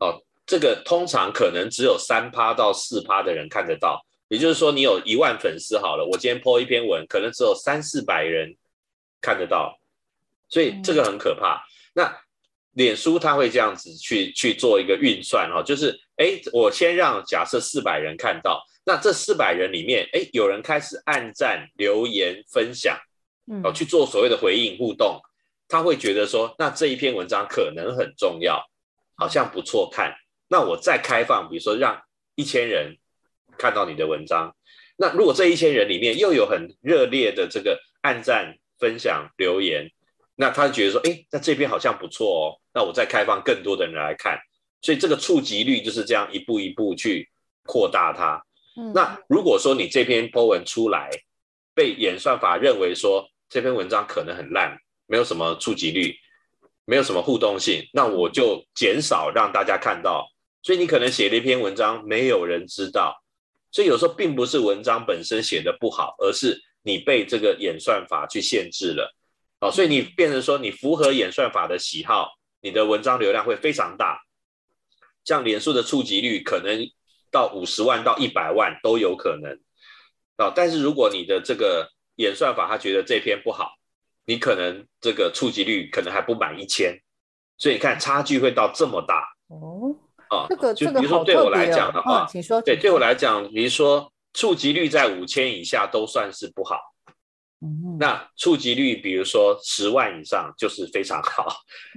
[0.00, 0.20] 哦。
[0.48, 8.56] 这个通常可能只有三趴到四趴的人看得到，也就是说，你有一万粉丝好了，我今天 po 一篇文，可能只有三四百人
[9.20, 9.78] 看得到，
[10.48, 11.64] 所以这个很可怕。
[11.94, 12.14] 那
[12.72, 22.98] 脸书它会这样子去去做一个运算哈，就是哎，我先让假设四百人看到，那这四百人里面，哎，有人开始按赞、留言、分享，
[23.64, 25.20] 哦，去做所谓的回应互动，
[25.68, 28.62] 他会觉得说，那这一篇文章可能很重要，
[29.16, 30.14] 好像不错看。
[30.48, 32.02] 那我再开放，比如说让
[32.34, 32.98] 一千人
[33.58, 34.54] 看到你的文章，
[34.96, 39.90] 那如果这一千人里面又有很热烈的这个按赞、分享、留言，
[40.34, 44.38] 那他就觉得说，哎，那这篇好像不错哦，那我再开放更多的人来看，
[44.82, 47.28] 所以这个触及率就是这样一步一步去
[47.64, 48.42] 扩大它。
[48.76, 51.10] 嗯，那如果说你这篇 po 文出来，
[51.74, 56.14] 被演算法认为说这篇文章可能很烂，没有什么触及率，
[56.84, 60.26] 没有什么互动性，那我就减少让大家看到。
[60.62, 63.14] 所以你可能写了一篇文章，没有人知道。
[63.76, 69.14] 所以有时候并不是文章本身写的不好，而是你被这个演算法去限制了。
[69.60, 72.30] 哦，所以你变成说你符合演算法的喜好，
[72.62, 74.18] 你的文章流量会非常大。
[75.26, 76.88] 像脸书的触及率可能
[77.30, 79.52] 到五十万到一百万都有可能。
[80.36, 83.74] 啊，但是如果你的这个演算法他觉得这篇不好，
[84.24, 86.98] 你可能这个触及率可能还不满一千。
[87.58, 89.22] 所以你看差距会到这么大。
[89.48, 89.94] 哦。
[90.30, 92.60] 啊，这个就比如说对我来讲的话，请说。
[92.62, 96.78] 对，对我来讲，比如说触及率在五千以下都算是不好。
[97.62, 101.46] 嗯，那触及率，比如说十万以上就是非常好。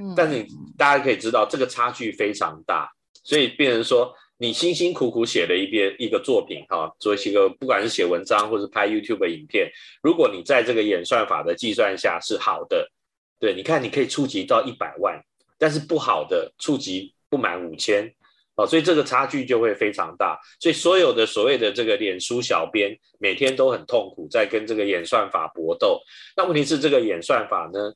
[0.02, 2.90] 嗯，但是你大家可以知道，这个差距非常大，
[3.26, 9.70] 所以变成说，你辛辛苦苦写了一篇一个作品，哈，做一个不管是写文章或是拍 YouTube 影片，
[10.02, 12.90] 如果你在这个演算法的计算下是好的，
[13.38, 15.22] 对，你看你可以触及到一百万，
[15.58, 18.16] 但是不好的触及不满五千。
[18.60, 20.38] 哦，所以这个差距就会非常大。
[20.60, 26.02] 所以所有的所谓的这个脸书小编每天都很痛苦，在跟这个演算法搏斗。
[26.36, 27.94] 那问题是这个演算法呢，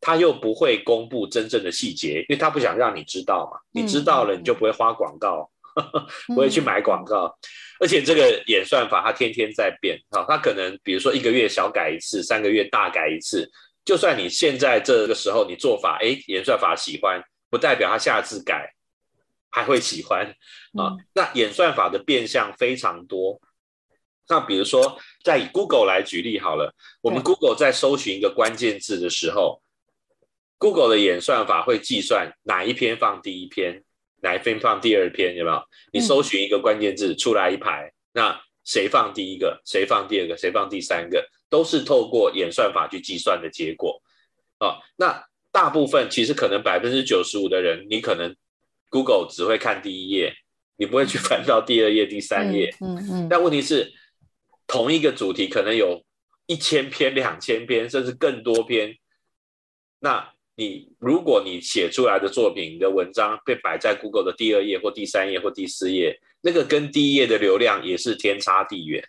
[0.00, 3.58] 他又不会公布真正的细节，因为他不想让你知道嘛。
[3.72, 5.50] 你知道了，你就不会花广告，
[6.28, 7.36] 不会去买广告。
[7.78, 13.46] 而且这个演算法它天天在变，哈，它可能比如说一个月小改一次，三个月大改一次。
[13.84, 18.72] 就算你现在这个时候你做法，哎，演算法喜欢，不代表他下次改
[19.56, 20.26] 还会喜欢
[20.76, 20.92] 啊。
[21.14, 23.40] 那演算法的变相非常多。
[24.28, 29.62] 那比如说，在以 Google 来举例好了，我们 Google 在搜寻一个关键字的时候
[30.58, 33.82] ，Google 的演算法会计算哪一篇放第一篇，
[34.20, 35.62] 哪一篇放第二篇，有没有？
[35.90, 41.26] 你搜寻一个关键字出来一排，那谁放第一个，谁放第二个，谁放第三个？
[41.48, 44.02] 都是透过演算法去计算的结果，
[44.58, 48.36] 哦，那大部分其实可能百分之九十五的人，你可能
[48.96, 50.32] Google 只会看第一页，
[50.78, 52.74] 你不会去翻到第二页、第三页。
[52.80, 53.28] 嗯嗯。
[53.28, 53.92] 但问题是，
[54.66, 56.02] 同一个主题可能有
[56.46, 58.96] 一千篇、两千篇，甚至更多篇。
[60.00, 69.06] 那你如果你写出来的作品、你的文章被摆在 Google 的第二页或第三页或第四页，那个跟第一页的流量也是天差地远。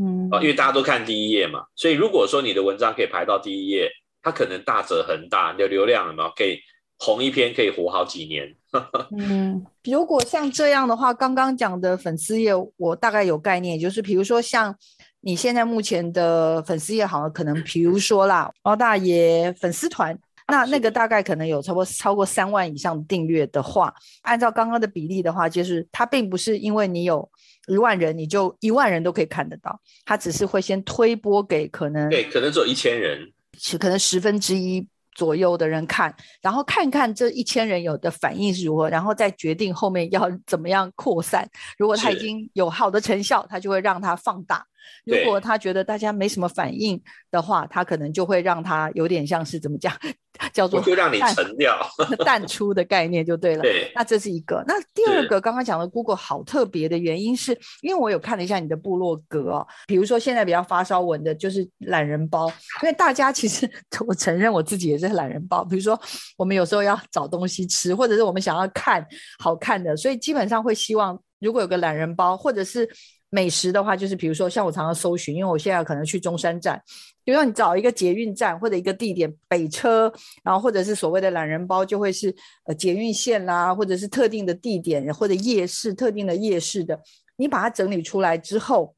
[0.00, 3.88] 嗯，因为大家都看第一页嘛，所以如果说你的文章可以排到第一页，
[4.20, 6.60] 它可能大者很大，你的流量嘛，可以
[6.98, 8.54] 红一篇可以活好几年。
[9.16, 14.76] 嗯，如果像这样的话，刚刚讲的粉丝页，我大概有概念，就是比如说像
[15.20, 27.28] 你现在目前的粉丝页，好像可能比如说啦，猫大爷粉丝团，那那个大概可能有超过超过三万以上订阅的话，按照刚刚的比例的话，就是它并不是因为你有。
[27.68, 33.30] 一万人，你就一万人都可以看得到，它只是会先推播给可能对，可能只有一千人，
[33.78, 34.88] 可能十分之一
[35.18, 41.44] 左右的人看，然后看看这一千人有的反应是如何，然后再决定后面要怎么样扩散。
[41.76, 44.64] 如果他已经有好的成效，他就会让它放大。
[45.04, 49.92] 如果他觉得大家没什么反应的话，他可能就会让他有点像是怎么讲，
[50.52, 51.78] 叫做就让你沉掉
[52.24, 53.62] 淡出的概念就对了。
[53.62, 54.62] 对，那这是一个。
[54.66, 62.46] 那第二个刚刚讲的 Google 好特别的原因是，因为我有看了一下你的部落格哦，比如说现在比较发烧文的就是懒人包，
[62.82, 63.68] 因为大家其实
[64.06, 65.64] 我承认我自己也是懒人包。
[65.64, 65.98] 比如说
[66.36, 69.04] 我们有时候要找东西吃，或者是我们想要看
[69.38, 72.88] 好看的，所以基本上会希望如果有个懒人包，或者是。
[73.30, 76.82] 美食的话，就是比如说像我常常搜寻，因为我现在可能去中山站，
[77.24, 80.10] 比如说你找一个捷运站或者一个地点北车，
[80.42, 86.98] 然后或者是所谓的懒人包，就会是呃捷运线啦，或者是特定的地点或者夜市特定的夜市的，
[87.36, 88.94] 你把它整理出来之后，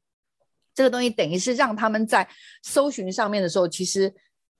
[0.73, 2.25] 这个东西等于是让他们在
[2.63, 4.13] 搜寻上面的时候，其实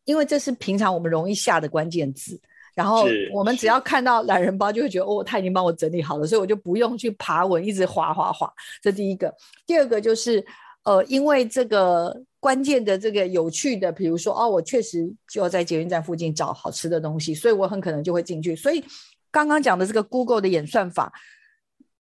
[0.04, 2.42] 因为这是平常我们容易下的关键字。
[2.82, 8.52] 然后我们只要看到懒人包，就会觉得哦，他已经帮我整理好了，所以我就不用去爬文，一直滑滑滑。
[8.82, 9.32] 这第一个，
[9.68, 10.44] 第二个就是
[10.84, 18.56] 呃，因为这个关键的这个有趣的，比如说哦，我确实就要在捷运站附近找好吃的东西，所以我很可能就会进去。
[18.56, 18.84] 所以
[19.30, 21.14] 刚刚讲的这个 Google 的演算法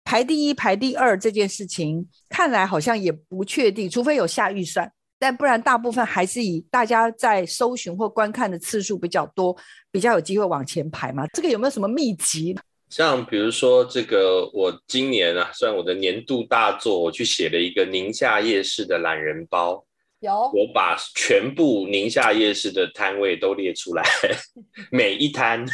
[0.03, 4.91] 排第一、排第二这件事情，看来好像也不确定，除非有下预算。
[5.19, 9.55] 但不然，大部分还是以大家在搜寻或观看的次数比较多，
[9.91, 11.27] 比较有机会往前排嘛。
[11.33, 12.57] 这个有没有什么秘籍？
[12.89, 19.85] 像比如说，这个我今年啊，算我的年度大作，我去写了一个宁夏夜市的懒人包。
[20.21, 24.03] 有，我把全部宁夏夜市的摊位都列出来，
[24.91, 25.65] 每一摊，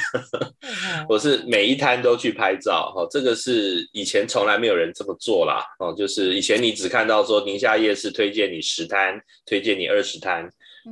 [1.10, 10.48] 我是每一摊都去拍照，哦，这个是以前从来没有人这么做啦，哦，就是以前你只看到说宁夏夜市推荐你十摊，推荐你二十摊，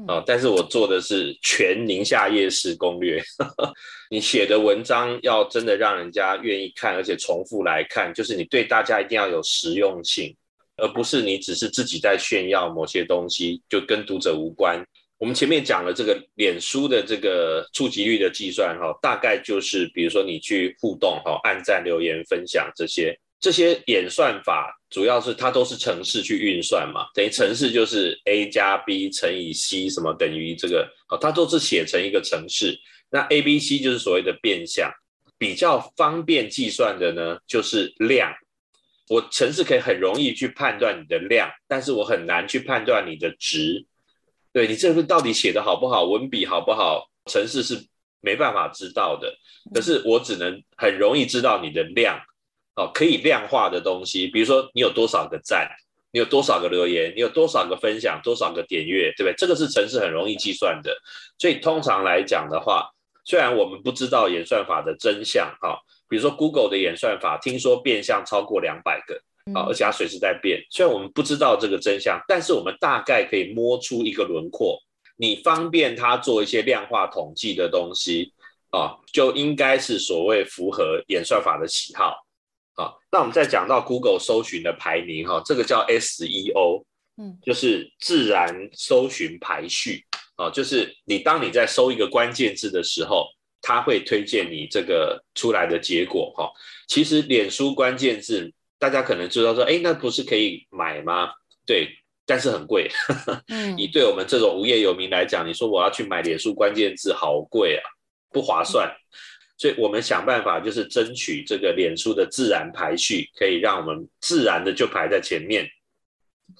[0.08, 3.22] 哦，但是我做的是全宁夏夜市攻略，
[4.10, 10.36] 你写的文章要真的让人家愿意看，而且重复来看，就是你对大家一定要有实用性。
[10.78, 14.84] 而不是你只是自己在炫耀某些东西，就跟读者无关。
[15.20, 32.78] 我们前面讲了这个脸书的这个触及率的计算，哈，大概就是比如说你去互动，哈，按赞、留言、分享这些，这些演算法主要是它都是程式去运算嘛，等于程式就是 A 加 B 乘以 C 什么等于这个，好，它都是写成一个程式。
[33.10, 34.92] 那 A、B、C 就是所谓的变相，
[35.38, 38.34] 比较方便计算的呢，就是量。
[39.14, 43.86] 我程式可以很容易去判断你的量，但是我很难去判断你的值。
[44.51, 47.86] 对，你这份到底写得好不好，文笔好不好，程式是
[48.22, 49.32] 没办法知道的。
[49.72, 52.20] 可是我只能很容易知道你的量，
[52.76, 55.70] 哦，可以量化的东西，比如说你有多少个赞，
[56.11, 59.36] 你有多少个留言，你有多少个分享，多少个点阅，对不对？
[59.38, 60.97] 这个是程式很容易计算的。
[61.38, 62.89] 所以通常来讲的话，
[63.26, 65.78] 虽然我们不知道演算法的真相，哈，
[66.14, 69.16] 比如说 Google 的演算法，听说变相超过两百个，
[69.59, 70.64] 啊，而且它随时在变。
[70.70, 74.80] 虽然我们不知道这个真相，但是我们大概可以摸出一个轮廓。
[75.16, 78.32] 你方便它做一些量化统计的东西，
[78.70, 82.16] 啊，就应该是所谓符合演算法的喜好，
[82.76, 82.93] 啊。
[83.11, 86.84] 那我们再讲到 Google 搜寻的排名，哈，这个叫 SEO，
[87.18, 90.05] 嗯，就是自然搜寻排序。
[90.36, 93.26] 啊，就是你当你在搜一个关键字的时候，
[93.64, 96.51] 它会推荐你这个出来的结果哈。
[96.88, 101.30] 其实脸书关键字大家可能知道说，哎，那不是可以买吗？
[101.66, 101.88] 对，
[102.26, 102.91] 但是很贵。
[103.47, 107.84] 嗯， 以对我们这种无业游民来讲，你说我要去买脸书关键字，好贵啊，
[108.32, 108.93] 不划算。
[109.57, 115.68] 所以我们想办法就是争取这个脸书的自然排序，可以让我们自然的就排在前面。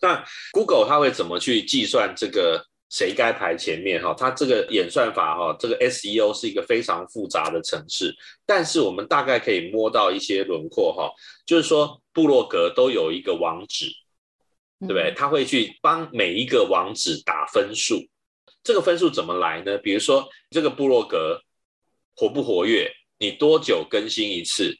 [0.02, 0.24] 那
[0.54, 2.66] Google 它会怎么去计算这个？
[2.94, 4.00] 谁该排前面？
[4.00, 8.16] 哈，它这个演算法哈，这个 SEO 是一个非常复杂的城市，
[8.46, 11.12] 但是我们大概可以摸到一些轮廓哈，
[11.44, 13.88] 就是说部落格都有一个网址，
[14.82, 15.12] 对不对？
[15.18, 18.08] 他会去帮每一个网址打分数，
[18.64, 19.76] 这个分数怎么来呢？
[19.80, 21.42] 比如说这个部落格
[22.16, 24.78] 活不活跃，你多久更新一次，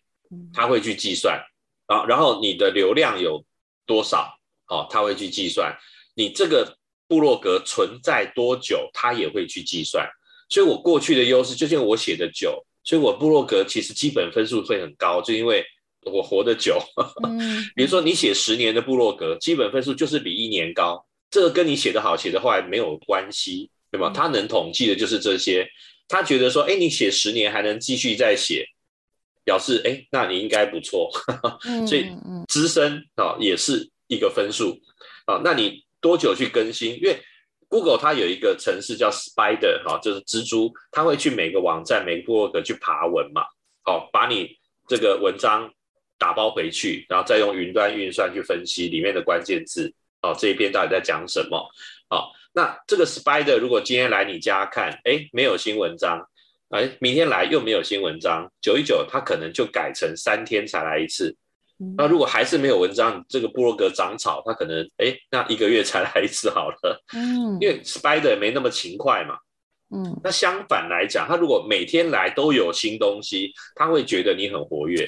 [0.54, 1.42] 他会去计算
[1.88, 3.44] 啊，然后你的流量有
[3.88, 4.38] 多少，
[4.68, 5.76] 哦，他会去计算
[6.14, 6.78] 你这个。
[7.14, 10.10] 部落格存在多久，它也会去计算。
[10.50, 15.64] 所以我过去的优势就像我写的久，所以我部落格其实基本分数会很高，就因为
[16.06, 16.82] 我活得久。
[17.24, 24.12] 嗯、 比如说你写十年的部落格，基本分数就是比一年高，这个跟你写得好写得坏没有关系，对吧？
[24.12, 25.70] 他能统计的就是这些。
[26.08, 28.66] 他觉得说，哎，你写十年还能继续再写，
[29.44, 31.12] 表示哎，那你应该不错。
[31.88, 32.08] 所以
[32.48, 34.80] 资深啊也是一个分数
[35.28, 35.84] 啊，那你。
[36.04, 36.96] 多久去更新？
[37.02, 37.18] 因为
[37.70, 43.46] Google 它有一个程式叫 Spider 哈，就是蜘蛛，它会去每个网站、每个部落格去爬文嘛，
[43.84, 44.56] 好，把你
[44.88, 45.74] 这个文章
[46.20, 49.92] 打包回去，然后再用云端运算去分析里面的关键字，
[50.22, 51.68] 哦，这一篇到底在讲什么？
[52.10, 56.30] 好，那这个 Spider 如果今天来你家看，哎，没有新文章，
[56.70, 61.36] 哎，明天来又没有新文章，久一久它可能就改成三天才来一次。
[61.98, 67.04] 那如果还是没有文章，这个部落格长草，它可能哎，那一个月才来一次好了。
[67.14, 69.38] 嗯，因为 Spider 没那么勤快嘛。
[69.96, 75.08] 嗯，那相反来讲，他如果每天来都有新东西，他会觉得你很活跃。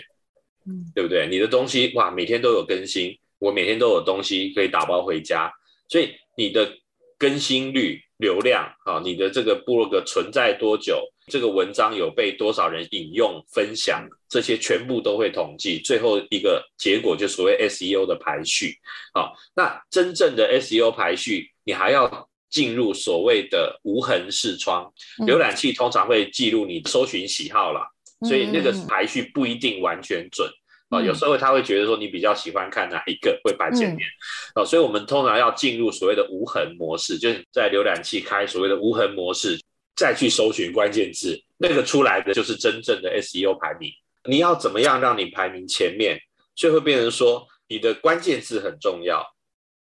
[0.67, 1.27] 嗯，对不对？
[1.27, 5.51] 你的东西哇，每天都有更新，我每天都有东西可以打包回家，
[5.87, 6.71] 所以你的
[7.17, 11.03] 更新率、流量啊，你的这个部落格存在多久？
[11.27, 18.77] 这个文章有被多少人引用、分享，这些全部都会统计，最后一个结果就所谓 SEO 的排序。
[19.11, 24.93] 好，那真正的 SEO 排序，你还要进入所谓的无痕视窗。
[25.25, 27.87] 浏览器通常会记录你搜寻喜好啦，
[28.27, 30.47] 所以那个排序不一定完全准
[30.89, 31.01] 啊。
[31.01, 34.07] 有时候他会觉得说你比较喜欢看哪一个会摆前面
[34.53, 39.59] 啊，所以我们通常要进入所谓的无痕模式，就是在浏览器开所谓的无痕模式。
[39.97, 43.89] 再去搜寻关键字，那个出来的就是真正的 SEO 排名。
[44.25, 46.19] 你要怎么样让你排名前面？
[46.53, 49.25] 所以会变成说，你的关键字很重要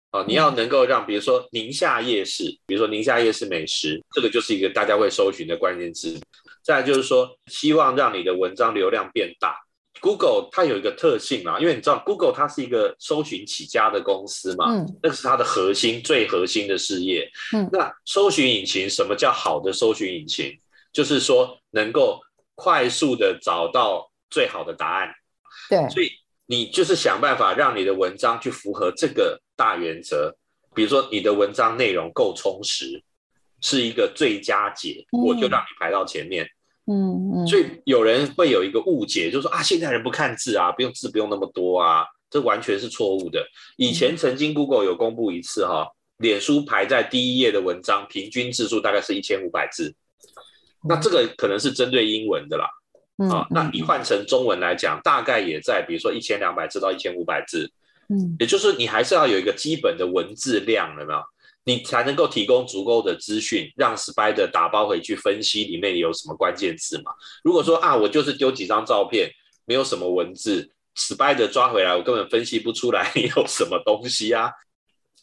[0.09, 0.25] 啊！
[0.27, 6.19] 你要能够让，比如说宁夏夜市，比如说宁夏夜市美食，这个就是一个大家会搜寻的关键字。
[6.61, 9.55] 再来就是说，希望让你的文章流量变大。
[10.01, 17.29] Google 它有一个特性嘛，因为你知道 Google 它是一个搜寻起家的公司嘛，嗯，那个是它的核心、最核心的事业。
[17.53, 20.59] 嗯，那搜寻引擎什么叫好的搜寻引擎？
[20.91, 22.19] 就是说能够
[22.55, 25.13] 快速的找到最好的答案。
[25.69, 26.09] 对，所以
[26.47, 30.35] 你就是想办法让你的文章去符合这个大原则。
[30.73, 33.03] 比如说你的文章内容够充实，
[33.61, 36.43] 是一个最佳解，我就让你排到前面。
[36.43, 36.49] 嗯
[36.87, 43.45] 嗯，所以有人会有一个误解，就是说啊，现在人不看字啊，不用字不用那么多啊，这完全是错误的。
[43.77, 49.93] 以前曾经 Google 有公布一次哈，脸书排在第一页的文章平均字数大概是一千五百字，
[50.87, 52.67] 那这个可能是针对英文的啦，
[53.29, 57.71] 啊，那你换成中文来讲，大概也在比如说一千两百字到一千五百字，
[58.09, 61.21] 嗯，也就是你还是要有一个基本的文字量，有没有？
[61.63, 67.11] 你才能够提供足够的资讯，让 Spider 打包回去分析里面有什么关键字嘛？
[67.43, 69.29] 如果说啊，我就是丢几张照片，
[69.65, 74.49] 没有什么文字，Spider 抓回来，我根本分析不出来 有什么东西啊。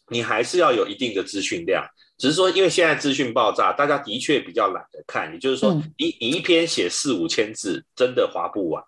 [0.07, 1.85] 你还是要有一定的资讯量，
[2.17, 5.33] 只是说因为现在资讯爆炸，大家的确比较懒得看。
[5.33, 8.81] 也就是说，你你一篇写四五千字，真的划不完，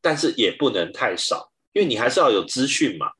[0.00, 3.10] 但是也不能太少，因为你还是要有资讯嘛。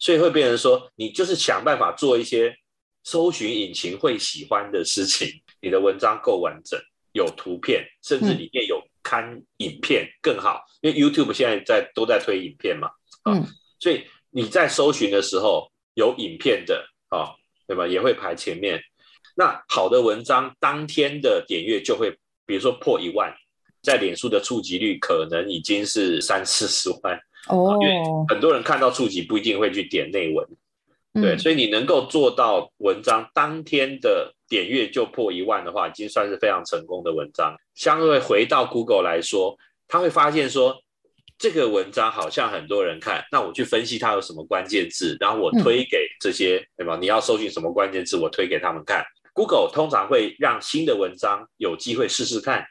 [0.00, 2.56] 所以会变成说，你就是想办法做一些。
[3.04, 5.28] 搜寻引擎会喜欢的事情，
[5.60, 6.80] 你的文章够完整，
[7.12, 12.88] 有图片，甚至里面有看影片更好，嗯、因为 YouTube 现在在都在推影片嘛，
[13.22, 13.46] 啊、嗯，
[13.80, 17.34] 所以你在搜寻的时候有影片的啊，
[17.66, 17.86] 对吧？
[17.86, 18.80] 也会排前面。
[19.34, 22.10] 那好的文章当天的点阅就会，
[22.46, 23.34] 比如说破一万，
[23.82, 27.94] 在脸书的触及率可能已经是三四十万哦，因为
[28.28, 30.46] 很多人看到触及不一定会去点内文。
[31.14, 37.54] 对，所以你能够做到文章当天的点阅就破一万的话，已经算是非常成功的文章。
[37.74, 39.56] 相对回到 Google 来说，
[39.88, 40.82] 他会发现说
[41.38, 46.96] 这个文章好像很多人看，那我去分析它有什么关键字，然后我推给这些，嗯、对吧？
[46.98, 49.04] 你要搜寻什么关键字，我推给他们看。
[49.34, 52.64] Google 通常会让新的文章有机会试试看，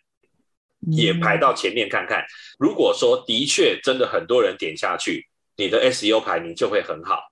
[0.91, 2.23] 也排到前面看看。
[2.57, 5.27] 如果说的确真的很多人点下去，
[5.57, 7.30] 你的 SEO 排名就会很好。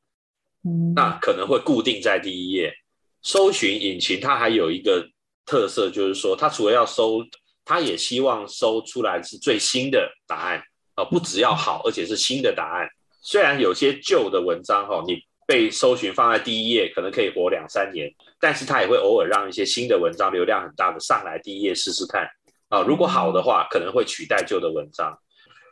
[0.96, 2.74] 那可能会固定在第一页。
[3.22, 5.08] 搜寻引擎它还有一个
[5.46, 7.24] 特色，就是说它除了要搜，
[7.66, 10.62] 它也希望搜出来是最新的答案
[10.96, 12.88] 啊，不只要好，而且是新的答案。
[13.22, 22.28] 虽然有些旧的文章哈，你被搜寻放在第一页，可能可以活两三年，但是它也会偶尔让一些新的文章流量很大的上来第一页试试看
[22.70, 22.82] 啊。
[22.82, 25.18] 如果好的话，可能会取代旧的文章。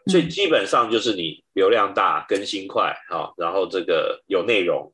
[0.07, 4.91] 所以基本上就是你流量大、更新快，哈，然后这个有内容，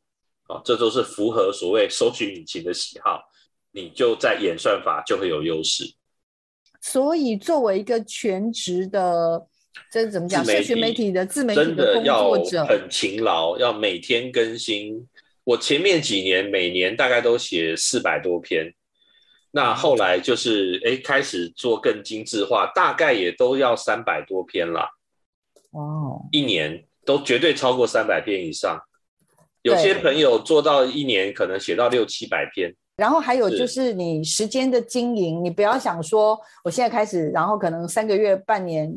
[0.48, 3.22] 啊，这都是符合所谓搜寻引擎的喜好，
[3.72, 5.86] 你就在演算法就会有优势。
[6.82, 9.48] 所以作为一个全职的，
[9.92, 10.44] 这是怎么讲？
[10.44, 15.08] 社群媒体的自媒体的工作者，真的要很勤劳，要每天更新。
[15.46, 18.74] 我前面几年每年大概都写四百多篇，
[19.52, 24.90] 那后来就是哎开始做更精致化，大概也都要三百多篇了。
[25.74, 28.80] 哦一年都绝对超过三百篇以上，
[29.62, 32.74] 有些朋友做到一年可能写到六七百篇。
[32.96, 38.96] 然后还有就是你时间的经营，你不要想说我现在开始，然后可能三个月、半年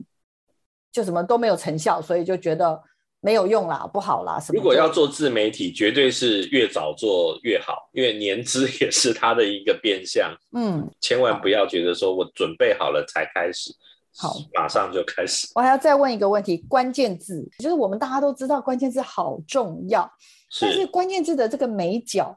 [0.93, 2.79] 就什么都没有成效，所以就觉得
[3.21, 4.39] 没有用啦，不好啦。
[4.39, 4.59] 什么？
[4.59, 10.31] 如果要做自媒体，绝对是越早做越好，因为年资也是它的一个变相。
[10.55, 13.75] 嗯，千万不要觉得说我准备好了才开始。
[14.19, 15.47] 好，马上就开始。
[15.55, 20.11] 我还要再问一个问题：关键字，就是我们大家都知道关键字好重要，
[20.51, 22.35] 是，但是关键字的这个美角，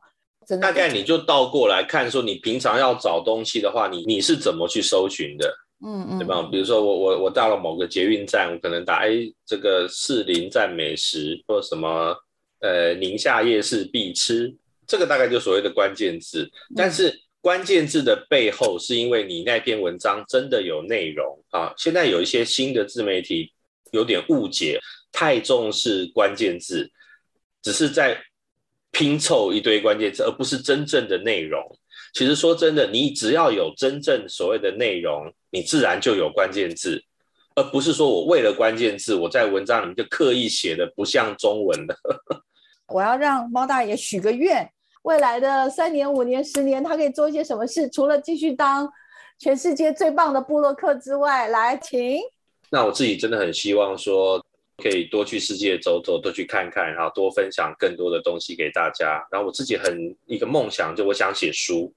[0.59, 5.49] 大概你就倒过来看，说你平常要找东西的话，你你是怎么去搜寻的？
[5.85, 6.41] 嗯嗯，对吧？
[6.51, 9.11] 比如说我我我到了某个捷运站，我可能打哎
[9.45, 12.13] 这个士林站美食，或什么
[12.59, 14.53] 呃宁夏夜市必吃，
[14.85, 17.07] 这个大概就所谓的关键字，但是。
[17.09, 21.73] 嗯关键字的背后，是因为你那篇文章真的有内容啊。
[21.77, 23.53] 现在有一些新的自媒体
[23.91, 24.79] 有点误解，
[25.11, 26.91] 太重视关键字，
[27.61, 28.21] 只是在
[28.91, 31.63] 拼凑一堆关键字，而不是真正的内容。
[32.13, 37.01] 其实说真的，你只要有真正所谓的内容，你自然就有关键字，
[37.55, 41.95] 而不是说我为了关键字，我在文章里面就刻意写的不像中文的。
[42.87, 44.69] 我要让猫大爷许个愿。
[45.03, 47.89] 未来的三年、五年、十年，他可以做一些什么事？
[47.89, 48.91] 除了继续当
[49.37, 52.19] 全世界最棒的布洛克之外，来，请。
[52.69, 54.43] 那我自己真的很希望说，
[54.77, 59.25] 可以多去世界走走，多去看看，然后多分享更多的东西给大家。
[59.31, 61.93] 然后我自己很一个梦想，就我想写书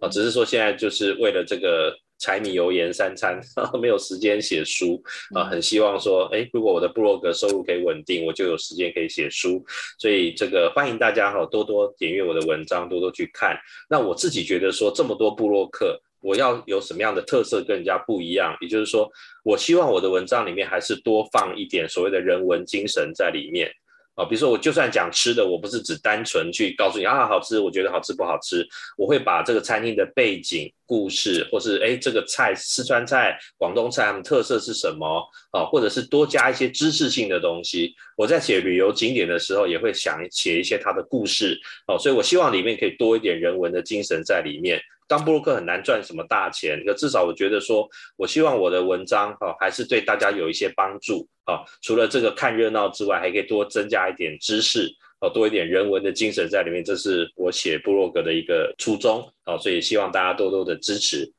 [0.00, 1.94] 啊，只是说现在就是为了这个。
[2.18, 3.40] 柴米油盐三餐，
[3.80, 5.02] 没有时间写书
[5.34, 9.64] 啊，很希望说，哎，如果我的部落格收入可以稳定，我就有时间可以写书。
[9.98, 13.58] 所以这个欢迎大家哈，多多点阅我的文章，多多去看。
[13.88, 18.56] 那我自己觉得说，这么多部落客，我要有什么样的特色跟人家不一样？
[18.60, 19.10] 也就是说，
[19.44, 23.70] 我希望我的文章里面还是多放一点所谓的人文精神在里面。
[24.16, 28.64] 啊，比如说我就算讲吃的，我不是只单纯去告诉你啊好吃，我觉得好吃不好吃，
[28.96, 37.94] 我会把这个餐厅的背景故事，或是哎这个菜四川菜、广东菜，它们特色是什么啊，或者是多加一些知识性的东西。
[38.16, 44.80] 我在写旅游景点的时候，也会想写一些它的故事哦，所以我希望里面可以多一点人文的精神在里面。
[45.06, 51.60] 当部落客很难赚什么大钱，可至少我觉得说，我希望我的文章哈还是对大家有一些帮助啊。
[51.82, 54.90] 除了这个看热闹之外，还可以多增加一点知识
[55.28, 59.56] 多一点人文的精神在里面，这是我写布洛格的一个初衷啊。
[59.58, 61.30] 所以希望大家多多的支持。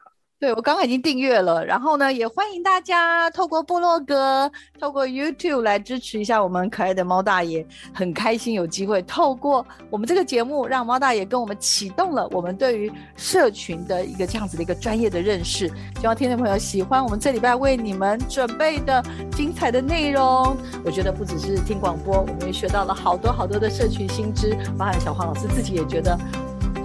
[0.46, 7.66] 对，我刚刚已经订阅了，然后呢，也欢迎大家透过部落格、透过 YouTube 来支持一下我们可爱的猫大爷。
[7.92, 15.68] 很开心有机会透过我们这个节目，让猫大爷跟我们启动了我们对于社群的一个这样子的一个专业的认识。
[16.00, 20.56] 希望听众朋友喜欢我们这礼拜为你们准备的精彩的内容。
[20.86, 26.16] 我觉得不只是听广播，我们也学到了好多好多的社群新知，包含小黄老师自己也觉得。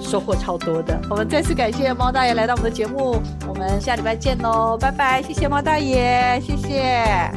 [0.01, 1.01] 收获超多的。
[1.11, 5.23] 我们再次感谢猫大爷来到我们的节目，我们下礼拜见喽，拜拜！
[5.23, 7.31] 谢谢猫大爷，谢谢。